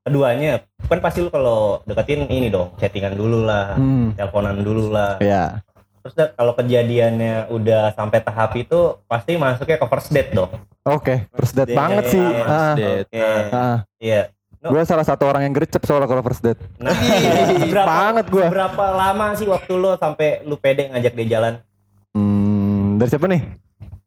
[0.02, 4.16] Keduanya kan pasti lu kalau deketin ini dong, chattingan dulu lah, Hmm.
[4.16, 5.20] teleponan dulu lah.
[5.20, 5.60] Ya.
[6.08, 10.48] Terus kalau kejadiannya udah sampai tahap itu pasti masuknya ke first date dong.
[10.82, 12.12] Oke, first date First banget date.
[12.12, 12.24] sih.
[12.24, 13.04] First Ah, date.
[13.04, 13.28] Oke.
[13.52, 13.78] ah.
[14.00, 14.22] Iya.
[14.58, 16.58] Gue salah satu orang yang gercep soalnya kalau first date.
[16.76, 16.90] Nah,
[17.60, 18.48] Ih, banget gua.
[18.48, 21.52] Berapa lama sih waktu lu sampai lu pede ngajak dia jalan?
[22.10, 23.42] Hmm, dari siapa nih?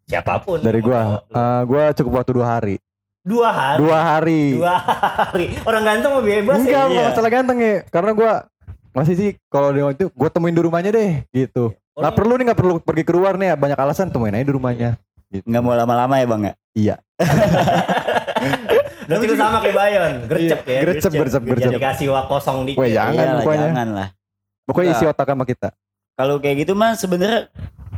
[0.04, 0.60] Siapa pun.
[0.60, 1.22] Dari gua.
[1.30, 2.76] Uh, gua cukup waktu dua hari.
[3.22, 3.78] Dua hari.
[3.80, 4.44] Dua hari.
[4.58, 5.46] Dua hari.
[5.62, 6.90] Orang ganteng mau bebas Enggak, ya.
[6.90, 7.76] enggak masalah ganteng ya.
[7.88, 8.32] Karena gua
[8.92, 11.72] masih sih kalau dia waktu itu gua temuin di rumahnya deh gitu.
[11.92, 14.96] Oh, Nggak perlu nih nggak perlu pergi keluar nih banyak alasan temuin aja di rumahnya.
[15.32, 16.54] Nggak mau lama-lama ya bang ya?
[16.72, 16.96] Iya.
[19.12, 20.82] Berarti lu sama kayak Bayon, gercep Iya, ya.
[20.88, 21.68] gercep, gercep, gercep.
[21.68, 22.80] Jadi dikasih wak kosong dikit.
[22.80, 23.68] Weh, jangan Iyalah, pokoknya.
[23.68, 24.08] jangan lah.
[24.64, 25.70] Pokoknya isi otak sama kita.
[26.22, 27.50] Kalau kayak gitu mah sebenarnya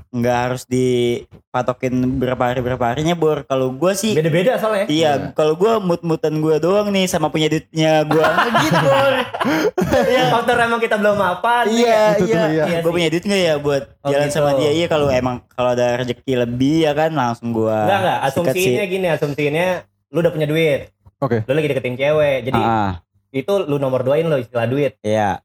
[0.10, 3.44] nggak harus dipatokin berapa hari berapa harinya bor.
[3.44, 4.86] Kalau gua sih Beda-beda soalnya.
[4.88, 8.24] Iya, kalau gua mut-mutan gua doang nih sama punya duitnya gua
[8.64, 8.78] gitu.
[8.80, 9.14] Bor.
[10.06, 12.44] Iya, faktor emang kita belum apa iya, Itu tuh, iya.
[12.48, 12.64] iya.
[12.64, 12.96] Iya Gua sih.
[12.96, 14.36] punya duit nggak ya buat Oh, jalan gitu.
[14.38, 14.72] sama dia?
[14.72, 18.86] Iya, kalau emang kalau ada rezeki lebih ya kan langsung gua Enggak enggak, sikat asumsinya
[18.86, 19.68] gini, asumsinya
[20.08, 20.80] lu udah punya duit.
[21.20, 21.42] Oke.
[21.44, 22.38] Lu lagi deketin cewek.
[22.46, 24.94] Jadi Ah, itu lu nomor duain lo istilah duit.
[25.02, 25.42] iya.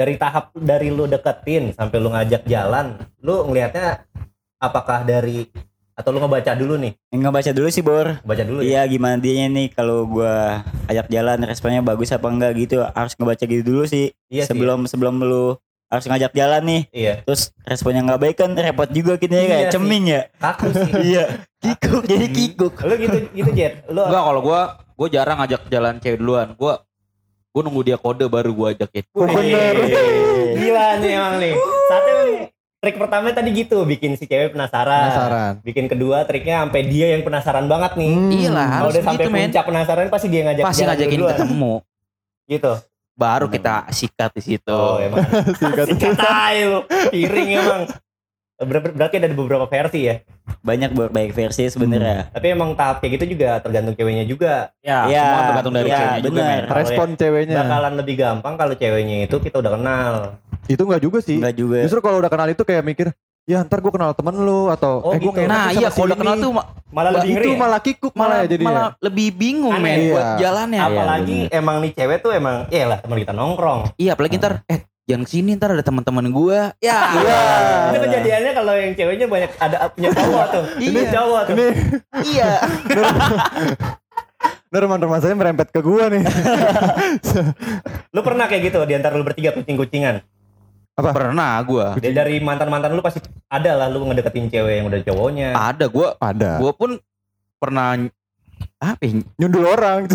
[0.00, 4.08] Dari tahap dari lu deketin sampai lu ngajak jalan, lu ngelihatnya
[4.56, 5.44] apakah dari
[5.92, 6.96] atau lu ngebaca dulu nih?
[7.12, 8.16] Nggak baca dulu sih, Bor.
[8.24, 8.80] Baca dulu ya.
[8.80, 12.80] Iya, gimana dianya nih kalau gua ajak jalan responnya bagus apa enggak gitu.
[12.80, 14.08] Harus ngebaca gitu dulu sih.
[14.32, 14.56] Iya sih.
[14.56, 15.60] sebelum sebelum lu
[15.92, 16.82] harus ngajak jalan nih.
[16.96, 17.14] Iya.
[17.28, 19.72] Terus responnya nggak baik kan repot juga kita ya Iya kayak sih.
[19.76, 20.22] ceming ya.
[20.40, 20.92] Kaku sih.
[21.12, 21.24] Iya.
[21.60, 22.74] Kikuk jadi kikuk.
[22.88, 23.84] lu gitu gitu Jet.
[23.92, 24.60] Lu Enggak kalau gua
[24.96, 26.56] gua jarang ngajak jalan cewek duluan.
[26.56, 26.80] Gua
[27.50, 29.04] gua nunggu dia kode baru gua ajakin.
[29.12, 29.74] Oh, bener.
[30.54, 31.54] Gila nih emang nih.
[31.86, 32.12] Satu
[32.80, 35.10] trik pertama tadi gitu, bikin si cewek penasaran.
[35.10, 35.52] Penasaran.
[35.60, 38.12] Bikin kedua triknya sampai dia yang penasaran banget nih.
[38.14, 38.30] Hmm.
[38.32, 41.32] Iyalah, Kalau harus udah sampai gitu, puncak penasaran pasti dia ngajak Pasti ngajakin duluan.
[41.36, 41.74] ketemu.
[42.48, 42.72] Gitu.
[43.20, 44.72] Baru kita sikat di situ.
[44.72, 45.20] Oh, emang.
[45.60, 45.86] Singkat.
[45.92, 46.80] Sikat aja lu.
[47.12, 47.82] Piring emang.
[48.60, 50.20] Ber- ber- berarti ada beberapa versi ya.
[50.60, 52.28] Banyak baik versi sebenarnya.
[52.28, 54.68] Tapi emang tahap kayak gitu juga tergantung ceweknya juga.
[54.78, 56.60] Ya, Iya, semua tergantung dari iya, ceweknya juga, bener.
[56.62, 57.56] Kalau Respon ceweknya.
[57.58, 60.12] Bakalan lebih gampang kalau ceweknya itu kita udah kenal.
[60.66, 61.40] Itu enggak juga sih.
[61.40, 61.78] Enggak juga.
[61.80, 63.06] Justru kalau udah kenal itu kayak mikir,
[63.42, 65.48] ya ntar gue kenal temen lu atau Oh, eh gue gitu.
[65.48, 67.40] Nah, iya kalau udah kenal tuh ma- Malah lebih ngeri.
[67.40, 67.58] itu ya?
[67.58, 68.66] malah kikuk malah, malah ya jadinya.
[68.68, 70.36] malah lebih bingung men buat Iya.
[70.38, 70.80] jalannya.
[70.80, 70.90] Apa?
[70.92, 73.80] Apalagi emang nih cewek tuh emang ya lah teman kita nongkrong.
[73.96, 76.70] Iya, apalagi ntar eh jangan ke sini ntar ada teman-teman gua.
[76.78, 77.18] Ya.
[77.18, 77.42] Iya.
[77.90, 80.64] itu kejadiannya kalau yang ceweknya banyak ada punya cowok tuh.
[80.78, 80.86] Iya.
[80.86, 81.54] Ini cowok tuh.
[81.58, 81.66] Ini
[82.30, 82.50] iya.
[84.70, 86.22] Norman saya merempet ke gua nih.
[88.14, 90.22] Lu pernah kayak gitu di antara lu bertiga kucing-kucingan?
[90.94, 91.98] Pernah gua.
[91.98, 93.18] Dari- Dari mantan-mantan lu pasti
[93.50, 95.48] ada lah lu ngedeketin cewek yang udah cowoknya.
[95.58, 96.62] Ada gua Ada.
[96.62, 97.02] gua pun
[97.58, 97.98] pernah
[98.76, 100.08] apa ya, Nyundul orang.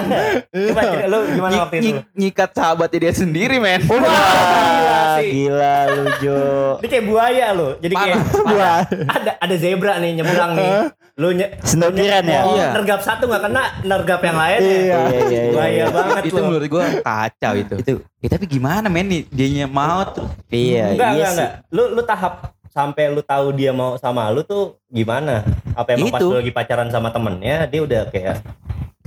[0.66, 1.84] Coba cerita lu gimana nyi- waktu itu?
[1.86, 5.30] nyi- nyikat sahabatnya dia sendiri men Gila Wah, sih.
[5.30, 6.40] gila lu Jo.
[6.80, 7.68] Ini kayak buaya lu.
[7.78, 8.80] Jadi kayak Wah.
[9.06, 10.70] ada ada zebra nih nyebrang nih.
[11.16, 12.40] Lu nye, Sendokiran ya?
[12.46, 12.66] Iya.
[12.72, 14.60] nergap satu nggak kena, nergap yang lain.
[14.60, 14.76] Iya.
[14.76, 15.52] Iya, iya, iya.
[15.52, 20.04] Bahaya banget itu menurut gua kacau itu Itu ya, tapi gimana men nih dianya mau
[20.06, 21.36] tuh iya, enggak, iya enggak, sih.
[21.36, 21.52] enggak.
[21.70, 22.32] Lu lu tahap
[22.76, 25.40] sampai lu tahu dia mau sama lu tuh gimana?
[25.72, 26.16] Apa emang itu.
[26.20, 28.44] pas lu lagi pacaran sama temennya dia udah kayak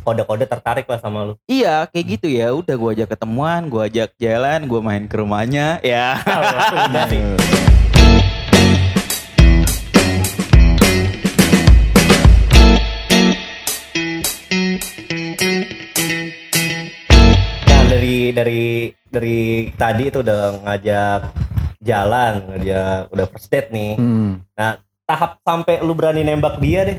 [0.02, 1.34] kode-kode tertarik lah sama lu.
[1.46, 2.50] Iya, kayak gitu ya.
[2.50, 6.18] Udah gua ajak ketemuan, gua ajak jalan, gua main ke rumahnya, ya.
[17.70, 21.22] Nah, dari dari dari tadi itu udah ngajak
[21.80, 23.96] jalan, ngajak udah first date nih.
[23.96, 24.44] Hmm.
[25.04, 26.98] Tahap sampai lu berani nembak dia deh.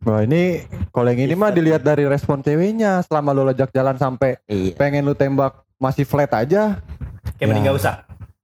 [0.00, 4.40] Wah ini kalau yang ini mah dilihat dari respon ceweknya selama lu lejak jalan sampai
[4.44, 4.72] Iya.
[4.74, 6.80] pengen lu tembak masih flat aja
[7.36, 7.68] Kayak mending Ya.
[7.68, 7.94] gak usah.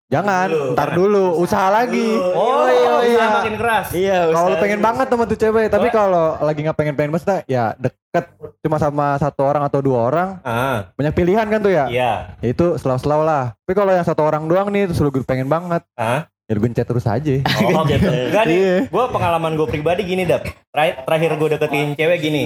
[0.07, 0.73] Jangan Dulu.
[0.73, 3.27] ntar dulu usaha lagi Oh, iya, iya, iya.
[3.33, 3.87] makin keras.
[3.91, 4.19] Iya.
[4.31, 5.93] kalau lu pengen banget sama tuh cewek tapi Oh.
[5.93, 10.29] kalau lagi nggak pengen pengen maksudnya ya deket cuma sama satu orang atau dua orang
[10.41, 12.39] Ah, banyak pilihan kan tuh ya iya.
[12.39, 15.83] Ya itu slow-slow lah tapi kalau yang satu orang doang nih terus lu pengen banget
[15.93, 16.31] Ah.
[16.43, 18.07] ya lu gencet terus aja Oh, gitu.
[18.31, 18.77] Enggak nih, Iya.
[18.87, 20.47] gue pengalaman gue pribadi gini, Dap.
[20.71, 22.45] Terakhir, gue deketin cewek gini.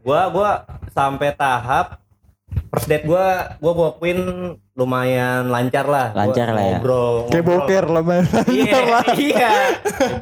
[0.00, 1.98] Gue gua sampai tahap
[2.68, 4.18] first date gue, gue gue akuin
[4.72, 6.10] lumayan lancar lah.
[6.10, 6.78] Gua Lancar lah ya.
[6.78, 7.14] Ngobrol.
[7.28, 8.78] kayak boker lah man Iya,
[9.28, 9.50] iya.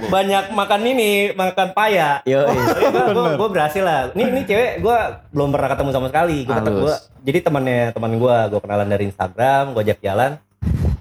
[0.06, 2.24] Banyak makan ini, makan paya.
[2.24, 4.10] Yo, gue gue berhasil lah.
[4.12, 4.96] Ini ini cewek gue
[5.30, 6.38] belum pernah ketemu sama sekali.
[6.44, 6.82] Halus.
[6.82, 10.30] gua- jadi temannya teman gue, gue kenalan dari Instagram, gue ajak jalan,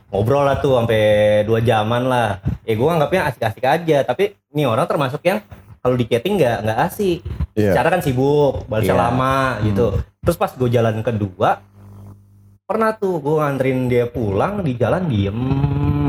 [0.07, 1.01] ngobrol lah tuh sampai
[1.43, 2.29] dua jaman lah.
[2.61, 3.97] Ya gue anggapnya asik-asik aja.
[4.03, 5.39] Tapi ini orang termasuk yang
[5.88, 7.19] kalau di chatting nggak nggak asik.
[7.54, 7.71] Iya.
[7.71, 9.02] Secara kan sibuk, balasnya Iya.
[9.02, 9.88] lama gitu.
[10.19, 11.63] Terus pas gue jalan kedua,
[12.62, 15.39] pernah tuh gue nganterin dia pulang di jalan diem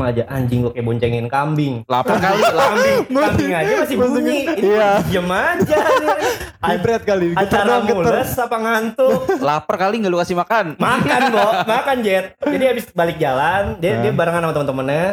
[0.01, 4.89] aja anjing gue kayak boncengin kambing Lapar kali, kambing kambing aja masih bunyi ini Iya.
[5.07, 5.77] diem aja
[6.61, 10.75] Vibrat kali acara mules apa ngantuk lapar kali nggak lu kasih makan.
[10.75, 14.01] makan bo makan jet jadi habis balik jalan dia Nah.
[14.01, 15.03] dia barengan sama teman-temannya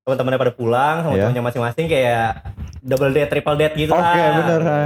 [0.00, 1.22] teman-temannya pada pulang sama Iya.
[1.22, 2.28] temannya masing-masing kayak
[2.84, 4.36] double date triple date gitu oke lah.
[4.44, 4.80] bener ha.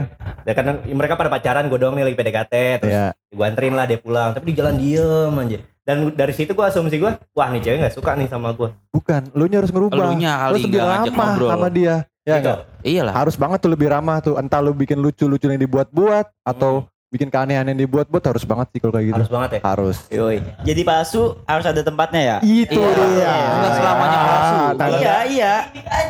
[0.46, 3.84] ya kan mereka pada pacaran gue doang nih lagi PDKT terus ya gue anterin lah
[3.84, 4.32] dia pulang.
[4.32, 7.94] Tapi di jalan diem aja dan dari situ gue asumsi gue wah nih cewek nggak
[7.98, 9.98] suka nih sama gue bukan lu nya harus ngerubah.
[9.98, 11.50] Kali lu lebih nggak ngajak ramah ngobrol.
[11.50, 11.94] sama dia.
[12.28, 12.44] Ya gitu.
[12.44, 12.58] nggak?
[12.84, 13.14] Iyalah.
[13.16, 14.34] harus banget tuh lebih ramah tuh.
[14.36, 18.92] Entah lu bikin lucu-lucu yang dibuat-buat atau bikin keanehan yang dibuat-buat harus banget sih kalau
[18.92, 20.38] kayak gitu harus banget ya harus Yoi.
[20.60, 22.36] Jadi palsu harus ada tempatnya ya?
[22.44, 24.54] itu Iya, dia nggak selamanya palsu.
[24.76, 25.54] Nah, iya, iya.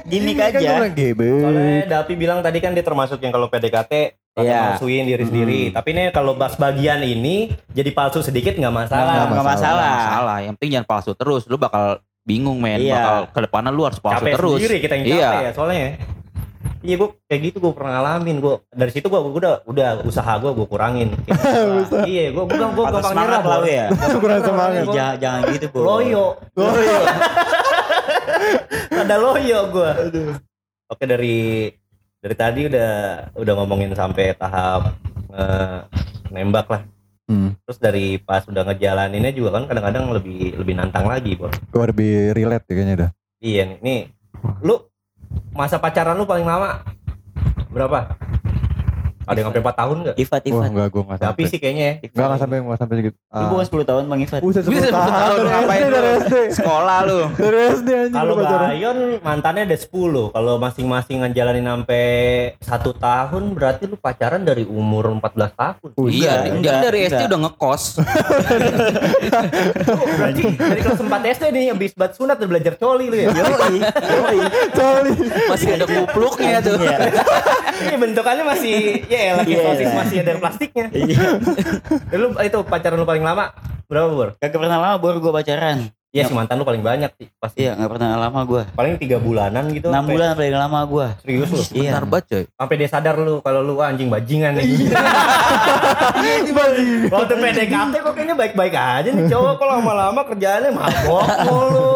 [0.02, 0.58] Gimik kan aja.
[0.58, 3.92] gue bilang gebe Soalnya Dapi bilang tadi kan dia termasuk yang kalau PDKT
[4.38, 4.78] Iya.
[4.78, 5.60] palsuin diri sendiri.
[5.70, 9.30] Tapi ini kalau bahas bagian ini jadi palsu sedikit nggak masalah.
[9.30, 9.82] Nggak masalah.
[9.86, 10.36] Nggak masalah.
[10.42, 11.42] Yang penting jangan palsu terus.
[11.46, 12.78] Lu bakal bingung men.
[12.78, 12.98] Iya.
[12.98, 14.58] Bakal ke depannya lu harus palsu capek terus.
[14.58, 15.30] sendiri kita yang capek Iya.
[15.42, 15.86] ya soalnya.
[16.78, 20.50] Iya gue kayak gitu gue pernah ngalamin gue dari situ gue udah udah usaha gue
[20.54, 21.10] gue kurangin.
[21.26, 23.86] Kayak, iya gue gue gue gampang nyerah lah ya.
[24.22, 25.82] kurang semangat Ih, Jangan, gitu, Bro.
[25.90, 26.24] Loyo.
[26.54, 26.98] Loyo.
[28.94, 29.90] Ada loyo gue.
[30.88, 31.66] Oke dari
[32.18, 32.90] dari tadi udah
[33.34, 34.94] udah ngomongin sampai tahap
[35.34, 35.78] eh,
[36.30, 36.82] nembak lah.
[37.26, 37.58] hmm.
[37.66, 41.50] Terus dari pas udah ngejalaninnya juga kan kadang-kadang lebih lebih nantang lagi, Bor.
[41.50, 44.00] gue lebih relate ya kayaknya dah Iya nih, nih.
[44.66, 44.87] Lu
[45.52, 46.82] masa pacaran lu paling lama
[47.68, 48.14] berapa?
[49.28, 50.14] Ada yang sampai 4 tahun enggak?
[50.18, 50.68] Ifat, wah Ifat.
[50.68, 51.94] enggak gue enggak Tapi sampai sih kayaknya ya.
[52.02, 54.40] enggak enggak sampai enggak sampai segitu Lu bukan 10 tahun Bang Ifat.
[54.40, 55.88] Buset Bisa 10 10 tahun, tahun ngapain dari lu?
[55.88, 57.18] SD dari SD Sekolah lu.
[57.34, 58.34] dari SD anjing Kalau.
[58.38, 60.30] Bayon mantannya ada 10.
[60.30, 62.04] Kalau masing-masing ngejalanin sampai
[62.58, 65.88] satu tahun berarti lu pacaran dari umur 14 tahun.
[65.92, 66.14] Buset.
[66.14, 67.28] Iya, dia enggak, dari SD enggak.
[67.28, 67.82] udah ngekos.
[70.18, 73.28] Berarti dari kelas 4 SD nih habis bat sunat udah belajar coli lu ya.
[73.30, 73.78] Yoi.
[73.78, 74.38] Yoi.
[74.72, 75.10] Coli.
[75.48, 76.76] Masih ada kupluknya tuh.
[76.78, 76.96] Iya.
[77.78, 78.74] Ini bentukannya masih
[79.06, 79.66] ya elah kayak Iya.
[79.66, 80.86] sosis masih ada plastiknya.
[80.94, 81.18] Iya.
[82.20, 83.50] Lu itu pacaran lu paling lama
[83.88, 84.28] berapa, Bor?
[84.38, 85.90] Kagak pernah lama baru gua pacaran.
[86.08, 87.60] Iya, si mantan lu paling banyak sih pasti.
[87.60, 88.62] Iya, nggak pernah lama gua.
[88.72, 89.86] Paling tiga bulanan gitu.
[89.86, 91.06] 6 sampai- bulan paling lama gua.
[91.20, 91.60] Serius lu?
[91.76, 91.92] Iya.
[91.92, 92.42] Bentar banget coy.
[92.50, 94.64] Sampai dia sadar lu kalau lu anjing bajingan nih.
[94.64, 94.88] Iya.
[97.08, 101.90] Waktu PDKT kok kayaknya baik-baik aja nih cowok kok lama-lama kerjaannya mabok mulu.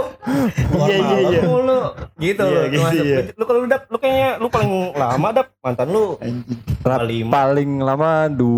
[0.78, 1.40] Iya, iya, iya.
[1.42, 1.80] mulu.
[2.14, 2.64] Gitu Iya, loh.
[2.68, 3.18] gitu, iya.
[3.32, 6.04] Lu kalau lu dap lu kayaknya lu paling lama dap mantan lu
[7.02, 7.30] lima.
[7.32, 8.52] paling lama du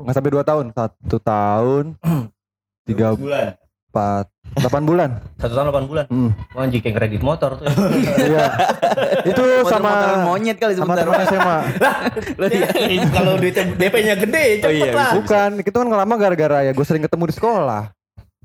[0.00, 1.84] nggak sampai dua tahun satu tahun
[2.88, 3.58] tiga bulan.
[3.90, 6.04] empat delapan bulan Satu tahun 8 bulan.
[6.06, 6.30] hmm.
[6.52, 7.66] Wah, anjing kayak kredit motor tuh.
[8.28, 8.46] iya
[9.24, 11.04] itu sama Motor-motoran monyet kali sama sebentar.
[11.06, 11.58] teman SMA
[13.16, 15.12] kalau duit DP-nya gede cepet iya, lah.
[15.16, 17.82] bukan itu kan lama gara-gara ya gue sering ketemu di sekolah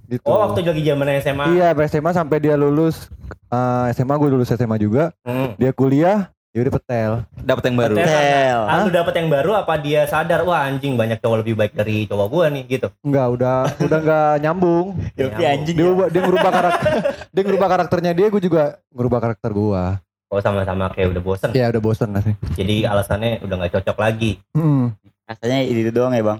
[0.07, 1.45] gitu Oh, waktu lagi zaman SMA.
[1.51, 3.11] iya SMA sampai dia lulus
[3.47, 5.55] eh, SMA gue lulus SMA juga Hmm.
[5.55, 7.93] dia kuliah ya udah petel Dapat yang baru.
[7.95, 8.09] Tel.
[8.09, 8.59] Tel.
[8.65, 12.03] Ah, lu dapet yang baru apa dia sadar wah anjing banyak cowok lebih baik dari
[12.03, 12.89] cowok gua nih gitu.
[12.99, 15.75] enggak udah udah enggak nyambung Yopi anjing.
[15.75, 15.91] dia ya.
[15.91, 16.91] ubah- dia ngerubah karakter
[17.33, 21.49] dia ngerubah karakternya dia gue juga ngerubah karakter gua Oh sama-sama kayak udah bosen.
[21.53, 24.41] ya udah bosen sih Jadi alasannya udah nggak cocok lagi.
[24.51, 24.91] hmm.
[25.23, 26.39] Rasanya itu doang ya, Bang.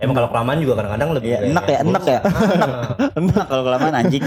[0.00, 2.20] Emang kalau kelamaan juga kadang-kadang lebih Iya, kayak- enak ya, enak ya.
[3.20, 4.22] Enak kalau kelamaan anjing.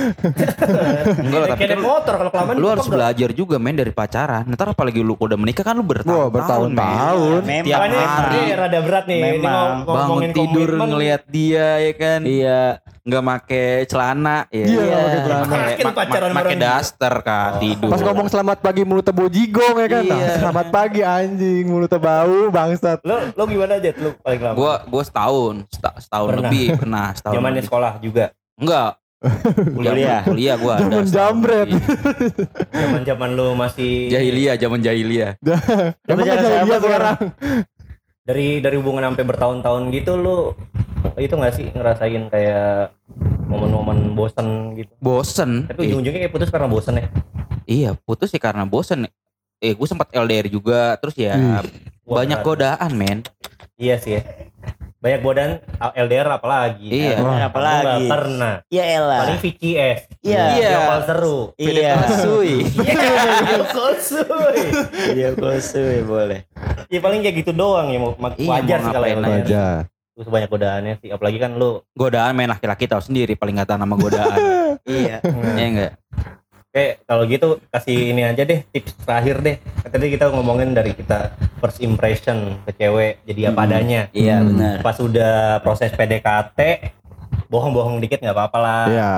[1.26, 4.46] Enggak lah, tapi kan motor kalau kelamaan lu harus belajar juga men dari pacaran.
[4.48, 6.22] Ntar apalagi lu udah menikah kan lu bertahun-tahun.
[6.22, 7.42] Wah, bertahun-tahun.
[7.42, 7.66] Memang.
[7.66, 8.38] Tiap hari.
[8.38, 9.18] ini rada berat nih.
[9.18, 9.70] Ini Memang.
[9.84, 12.20] Bangun tidur ngelihat dia ya kan.
[12.22, 12.62] Iya.
[13.04, 14.64] Nggak make celana ya.
[14.64, 15.44] Iya, nggak pakai celana.
[15.44, 16.56] Make- Mungkin ma- pacaran ma- bareng.
[16.58, 17.60] daster kan Oh.
[17.60, 17.90] tidur.
[17.92, 20.04] Pas ngomong selamat pagi mulutnya bau jigong ya kan.
[20.06, 20.34] Nah, Iya.
[20.40, 23.00] selamat pagi anjing mulutnya bau bangsat.
[23.02, 24.56] Lo lo gimana aja lu paling lama?
[24.56, 26.44] Gua gua setahun, seta- setahun Pernah.
[26.48, 27.36] lebih pernah setahun.
[27.36, 27.68] zamannya lebih.
[27.68, 28.26] sekolah juga.
[28.56, 28.92] Enggak.
[29.78, 30.20] Kuliah.
[30.20, 30.84] Zaman kuliah gua ada.
[30.86, 31.68] Zaman jambret.
[31.70, 31.84] lebih.
[32.74, 35.32] Zaman-zaman lu masih Jahiliyah, zaman jahiliyah.
[36.06, 36.80] Emang dia Bor?
[36.82, 37.18] sekarang.
[38.24, 40.56] dari dari hubungan sampai bertahun-tahun gitu lu
[41.16, 42.94] itu gak sih ngerasain kayak
[43.46, 44.94] momen-momen bosen gitu.
[44.98, 45.68] Bosen.
[45.68, 47.08] Tapi ujung-ujungnya kayak putus karena bosen ya.
[47.64, 49.06] iya, putus sih karena bosen.
[49.58, 51.64] Eh, gue sempat LDR juga, terus ya.
[52.04, 53.24] Wah, banyak godaan, men.
[53.76, 54.22] Iya sih ya.
[55.00, 55.60] Banyak godaan
[55.94, 56.88] LDR apalagi.
[56.88, 57.20] Iya.
[57.20, 58.08] Nggak apalagi.
[58.08, 58.54] pernah.
[58.68, 59.20] Ya elah.
[59.24, 60.00] Paling VCS.
[60.20, 60.44] Iya.
[60.56, 60.72] Iya.
[60.78, 61.40] Lokal seru.
[61.56, 61.94] Iya.
[62.20, 62.56] Sui.
[62.64, 62.96] Iya.
[65.04, 66.40] Video call suy boleh.
[66.88, 68.00] Ya paling kayak gitu doang ya.
[68.00, 69.20] Mau- Iya, Wajar mau sih kalau LDR.
[69.20, 69.32] aja.
[69.36, 69.82] Wajar.
[70.14, 71.10] Terus banyak godaannya sih.
[71.10, 71.82] Apalagi kan lu.
[71.92, 74.40] Godaan main laki-laki tahu sendiri paling gak tahu nama godaan.
[74.84, 75.22] Iya.
[75.24, 75.92] Iya enggak?
[76.66, 79.56] Oke, kalau gitu kasih ini aja deh tips terakhir deh.
[79.80, 83.68] Tadi kita ngomongin dari kita first impression ke cewek jadi apa Hmm.
[83.70, 84.02] adanya.
[84.12, 84.48] Iya Hmm.
[84.50, 84.76] benar.
[84.82, 86.60] Pas udah proses PDKT,
[87.48, 88.84] bohong-bohong dikit nggak apa-apa lah.
[88.88, 89.12] Iya,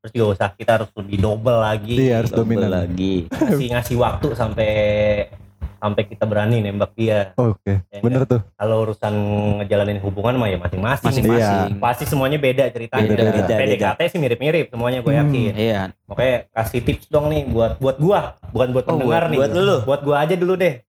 [0.00, 1.94] Terus juga usah kita harus lebih double lagi.
[1.98, 2.70] iya harus Double dominan.
[2.72, 3.14] lagi.
[3.28, 4.70] Ngasih ngasih waktu sampai
[5.80, 7.32] sampai kita berani nembak dia.
[7.34, 8.44] Oke, Ya, bener tuh.
[8.52, 9.14] Kalau urusan
[9.58, 11.08] ngejalanin hubungan mah ya masing-masing.
[11.08, 11.80] Masing-masing.
[11.80, 13.08] Pasti semuanya beda ceritanya.
[13.08, 15.22] Beda, beda, PDKT sih mirip-mirip semuanya gue Hmm.
[15.24, 15.52] yakin.
[15.56, 15.80] Iya.
[16.04, 19.38] Oke, kasih tips dong nih buat buat gua, bukan buat Oh, pendengar buat- nih.
[19.40, 19.76] buat lu.
[19.82, 20.84] Buat gua aja dulu deh.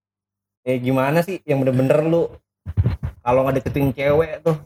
[0.62, 2.28] Eh gimana sih yang bener-bener lu
[3.20, 4.60] kalau ngedeketin cewek tuh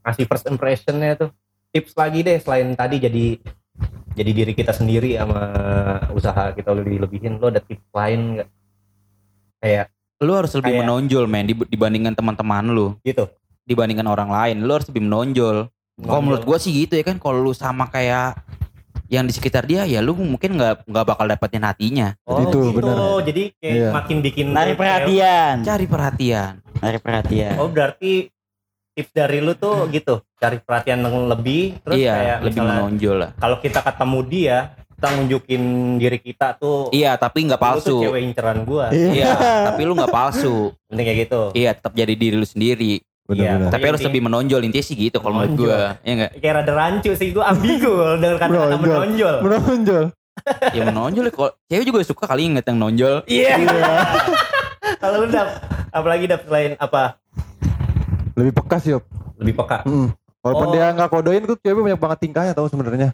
[0.00, 1.30] kasih first impressionnya tuh
[1.70, 3.26] tips lagi deh selain tadi jadi
[4.10, 5.40] jadi diri kita sendiri sama
[6.10, 8.48] usaha kita lebih lebihin lo ada tips lain nggak
[9.60, 12.92] kayak Lu harus lebih Kayak- menonjol, men, dib- dibandingkan teman-teman lu.
[13.00, 13.24] gitu
[13.64, 15.72] Dibandingkan orang lain, lu harus lebih menonjol.
[15.96, 18.36] Kalau menurut gua sih gitu ya kan, kalau lu sama kayak
[19.06, 22.12] yang di sekitar dia, ya lu mungkin nggak nggak bakal dapetin hatinya.
[22.24, 22.84] oh, Itu, gitu.
[22.84, 22.96] bener.
[23.22, 23.88] jadi kayak Iya.
[23.90, 25.54] makin bikin cewek- perhatian.
[25.62, 26.52] Cari perhatian.
[26.78, 27.54] Narik perhatian.
[27.56, 28.12] oh berarti
[28.90, 33.16] tips dari lu tuh gitu cari perhatian yang lebih terus iya, kayak lebih misalnya menonjol
[33.16, 33.30] lah.
[33.38, 34.56] kalau kita ketemu dia
[35.00, 35.62] kita nunjukin
[35.96, 37.96] diri kita tuh Iya, tapi nggak lu tuh palsu.
[38.04, 39.32] cewek inceran gua Iya,
[39.66, 40.76] tapi lu nggak palsu.
[40.84, 43.00] penting kayak gitu Iya, tetap jadi diri lu sendiri.
[43.24, 43.70] Bener-bener.
[43.70, 45.96] Tapi harus lebih menonjol intinya sih gitu kalau menurut gua.
[45.98, 46.30] Iya enggak?
[46.36, 49.00] kayak rada rancu sih gua ambigu denger kata-kata Menonjol.
[49.00, 50.04] menonjol Menonjol.
[50.70, 53.24] Ya menonjol ya kalau cewek juga suka kali inget yang nonjol.
[53.24, 53.56] iya
[55.02, 55.48] kalau lu dap
[55.90, 57.16] apalagi dap selain apa
[58.32, 58.92] Lebih peka sih,
[59.36, 60.12] lebih peka Mm.
[60.40, 60.72] Walaupun Oh.
[60.72, 63.12] dia nggak kodein tuh cewek banyak banget tingkahnya tau sebenarnya.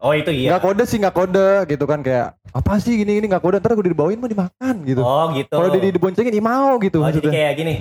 [0.00, 3.26] Oh itu iya Nggak kode sih nggak kode gitu kan kayak apa sih gini gini
[3.26, 5.00] nggak kode ntar gue dibawain mah dimakan gitu.
[5.00, 7.74] oh gitu Kalau dia diboncengin dia mau gitu oh jadi kayak gini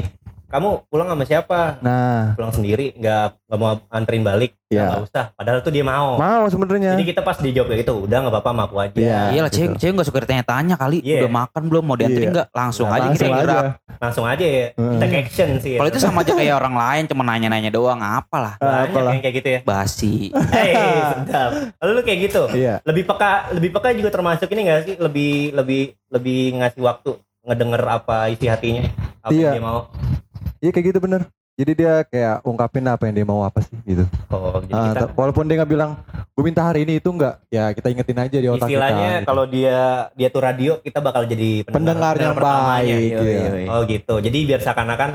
[0.49, 4.85] kamu pulang sama siapa Nah, pulang sendiri nggak nggak mau anterin balik Iya.
[4.91, 6.93] nggak usah padahal tuh dia mau mau sebenarnya.
[6.93, 9.19] jadi kita pas dijawab kayak gitu udah nggak apa-apa sama aku aja Iya.
[9.29, 9.57] Iyalah gitu.
[9.59, 10.97] cewek cewek nggak suka ditanya-tanya kali.
[10.99, 11.17] Iya.
[11.21, 12.33] Udah makan belum mau dianterin Iya.
[12.35, 12.47] nggak?
[12.51, 13.65] Langsung Nah, aja langsung kita Langsung gerak.
[13.99, 14.95] Langsung aja ya Hmm.
[14.97, 18.55] take action sih Kalau itu sama aja kayak orang lain cuma nanya-nanya doang apalah.
[18.57, 19.11] banyak Apalah.
[19.11, 20.31] yang kayak gitu ya Basi.
[20.49, 20.73] Hei,
[21.13, 21.49] sedap.
[21.77, 22.43] Lalu lu kayak gitu.
[22.49, 22.79] Iya.
[22.81, 24.95] Lebih peka, lebih peka juga termasuk ini gak sih?
[24.95, 28.87] Lebih lebih lebih ngasih waktu ngedenger apa isi hatinya,
[29.19, 29.41] apa Iya.
[29.45, 29.79] yang dia mau.
[30.59, 31.27] Iya kayak gitu bener.
[31.59, 34.07] Jadi dia kayak ungkapin apa yang dia mau apa sih gitu.
[34.31, 35.91] Oh, jadi Ah, kita ta- walaupun dia nggak bilang
[36.31, 39.11] gue minta hari ini itu enggak, ya kita ingetin aja di otak istilahnya kita.
[39.13, 39.27] gitu.
[39.27, 39.77] kalau dia
[40.15, 42.95] dia tuh radio, kita bakal jadi pendengar yang pertamanya.
[42.95, 43.11] baik.
[43.11, 43.19] Iya.
[43.45, 43.65] yoi.
[43.67, 44.15] Oh gitu.
[44.21, 45.09] Jadi biar seakan-akan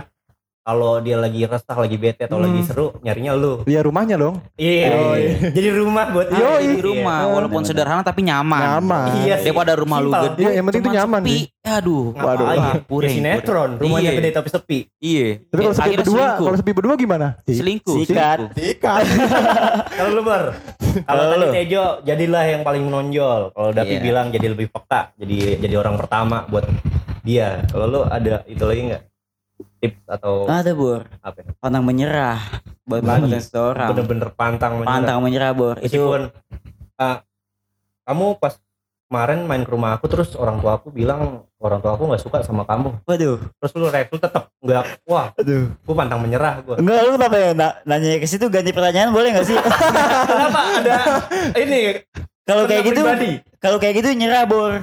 [0.65, 2.49] kalau dia lagi resah, lagi bete atau Hmm.
[2.49, 3.61] lagi seru, nyarinya lu.
[3.63, 4.41] Iya rumahnya dong.
[4.57, 4.89] Iya.
[4.91, 5.23] Yoi.
[5.53, 6.41] Jadi rumah buat dia.
[6.41, 6.67] Yoi.
[6.67, 7.31] Di rumah Iya.
[7.31, 8.81] walaupun sederhana tapi nyaman.
[8.81, 9.09] Nyaman.
[9.21, 9.53] Iya sih.
[9.53, 10.25] Daripada rumah lu Simpel.
[10.27, 10.41] gede.
[10.41, 11.31] Iya, yang penting cuman nyaman sepi.
[11.31, 11.43] sih.
[11.63, 12.05] Aduh.
[12.11, 12.47] Waduh.
[12.47, 14.19] Kayak puring, sinetron, rumahnya Iya.
[14.19, 14.79] gede tapi sepi.
[14.99, 15.29] Iya.
[15.45, 17.27] Tapi kalau sepi berdua, kalau sepi berdua gimana?
[17.45, 17.97] Selingkuh.
[18.01, 18.39] Sikat.
[18.55, 19.05] Sikat.
[19.95, 20.51] Kalau lu ber,
[21.03, 21.47] kalau tadi lu?
[21.51, 23.41] Tejo jadilah yang paling menonjol.
[23.51, 24.03] Kalau Davi Iya.
[24.03, 26.67] bilang jadi lebih peka, jadi jadi orang pertama buat
[27.21, 27.63] dia.
[27.69, 29.03] Kalau lu ada itu lagi nggak?
[29.85, 31.05] Tips atau Ada bor.
[31.21, 31.39] apa?
[31.39, 31.53] ya?
[31.59, 32.41] Pantang menyerah.
[32.83, 33.21] Buat Lagi.
[33.23, 33.89] mendapatkan seseorang.
[33.93, 34.91] Bener-bener pantang menyerah.
[34.91, 35.77] Pantang menyerah bor.
[35.77, 36.21] Itu Meskipun
[36.97, 37.21] ah,
[38.03, 38.57] kamu pas
[39.05, 42.41] kemarin main ke rumah aku terus orang tua aku bilang orang tua aku nggak suka
[42.41, 43.05] sama kamu.
[43.05, 43.37] waduh.
[43.55, 45.71] Terus lu reaksi lu tetap nggak, wah, Aduh.
[45.81, 46.77] gua pantang menyerah gua.
[46.77, 49.55] Enggak lu kenapa ya na- nanya ke situ ganti pertanyaan boleh gak sih?
[50.31, 50.99] Kenapa ada
[51.55, 52.01] ini
[52.45, 53.01] Kalau kayak gitu,
[53.57, 54.73] kalau kayak gitu nyerah bor.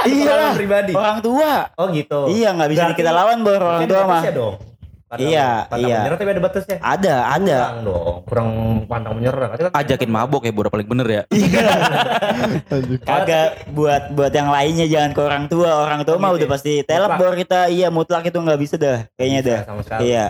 [0.00, 0.56] Iya.
[0.56, 0.96] pribadi.
[0.96, 1.68] Orang tua.
[1.76, 2.32] Oh gitu.
[2.32, 4.24] Iya nggak bisa Berarti- kita lawan bor orang tua mah.
[4.32, 4.56] dong.
[5.04, 5.98] Pantang- Iya, pantang iya.
[5.98, 6.76] menyerah tapi ada batasnya.
[6.80, 7.56] Ada, ada.
[7.60, 8.48] Kurang dong, kurang
[8.86, 9.46] pantang menyerah.
[9.50, 11.22] Kan Ajakin mabok ya Bor paling bener ya.
[13.02, 15.70] Kagak buat buat yang lainnya jangan ke orang tua.
[15.82, 16.50] Orang tua mah udah ya?
[16.50, 17.66] pasti telap bor kita.
[17.66, 19.04] Iya mutlak itu nggak bisa dah.
[19.14, 19.60] Kayaknya Bisa dah.
[19.66, 20.00] sama sekali.
[20.06, 20.24] Iya.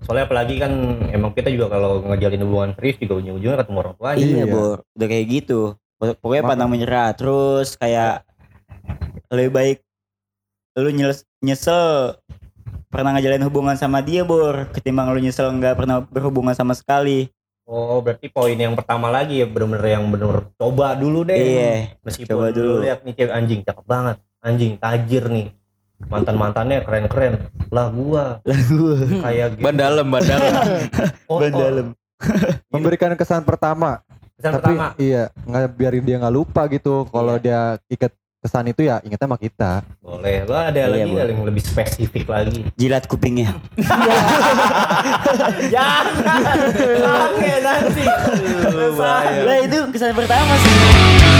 [0.00, 0.72] Soalnya apalagi kan
[1.10, 4.08] emang kita juga kalau ngejalin hubungan serius juga ujung-ujungnya ketemu orang tua.
[4.14, 4.44] Iya, Iya.
[4.48, 4.76] bor.
[4.94, 5.60] Udah kayak gitu.
[6.00, 7.12] Pokoknya Mak- pantang menyerah.
[7.12, 8.24] Terus kayak
[9.28, 9.78] lebih baik
[10.80, 12.16] lu nyes- nyesel
[12.88, 17.30] pernah ngejalin hubungan sama dia bor ketimbang lu nyesel nggak pernah berhubungan sama sekali
[17.70, 21.38] Oh berarti poin yang pertama lagi ya bener-bener yang bener coba dulu deh.
[21.38, 25.46] iya Meskipun coba dulu lihat nih cewek anjing cakep banget, anjing tajir nih.
[26.10, 27.32] Mantan mantannya keren keren.
[27.70, 29.62] Lah gua lagu kayak gitu.
[29.62, 30.52] Ban dalam, ban dalam.
[31.30, 31.58] Oh, ban oh.
[31.62, 31.86] dalam
[32.74, 34.02] Memberikan kesan pertama.
[34.40, 34.86] Kesan tapi pertama.
[34.96, 37.04] iya, nggak biarin dia nggak lupa gitu.
[37.06, 38.08] Kalau dia ikat
[38.40, 39.84] kesan itu ya ingetnya sama kita.
[40.00, 40.42] Boleh.
[40.42, 41.28] Gua ada Iya, lagi boleh.
[41.28, 42.64] yang lebih spesifik lagi.
[42.72, 43.52] jilat kupingnya
[45.68, 46.04] Jangan.
[47.28, 48.04] Oke nanti.
[49.44, 51.39] lah itu kesan pertama sih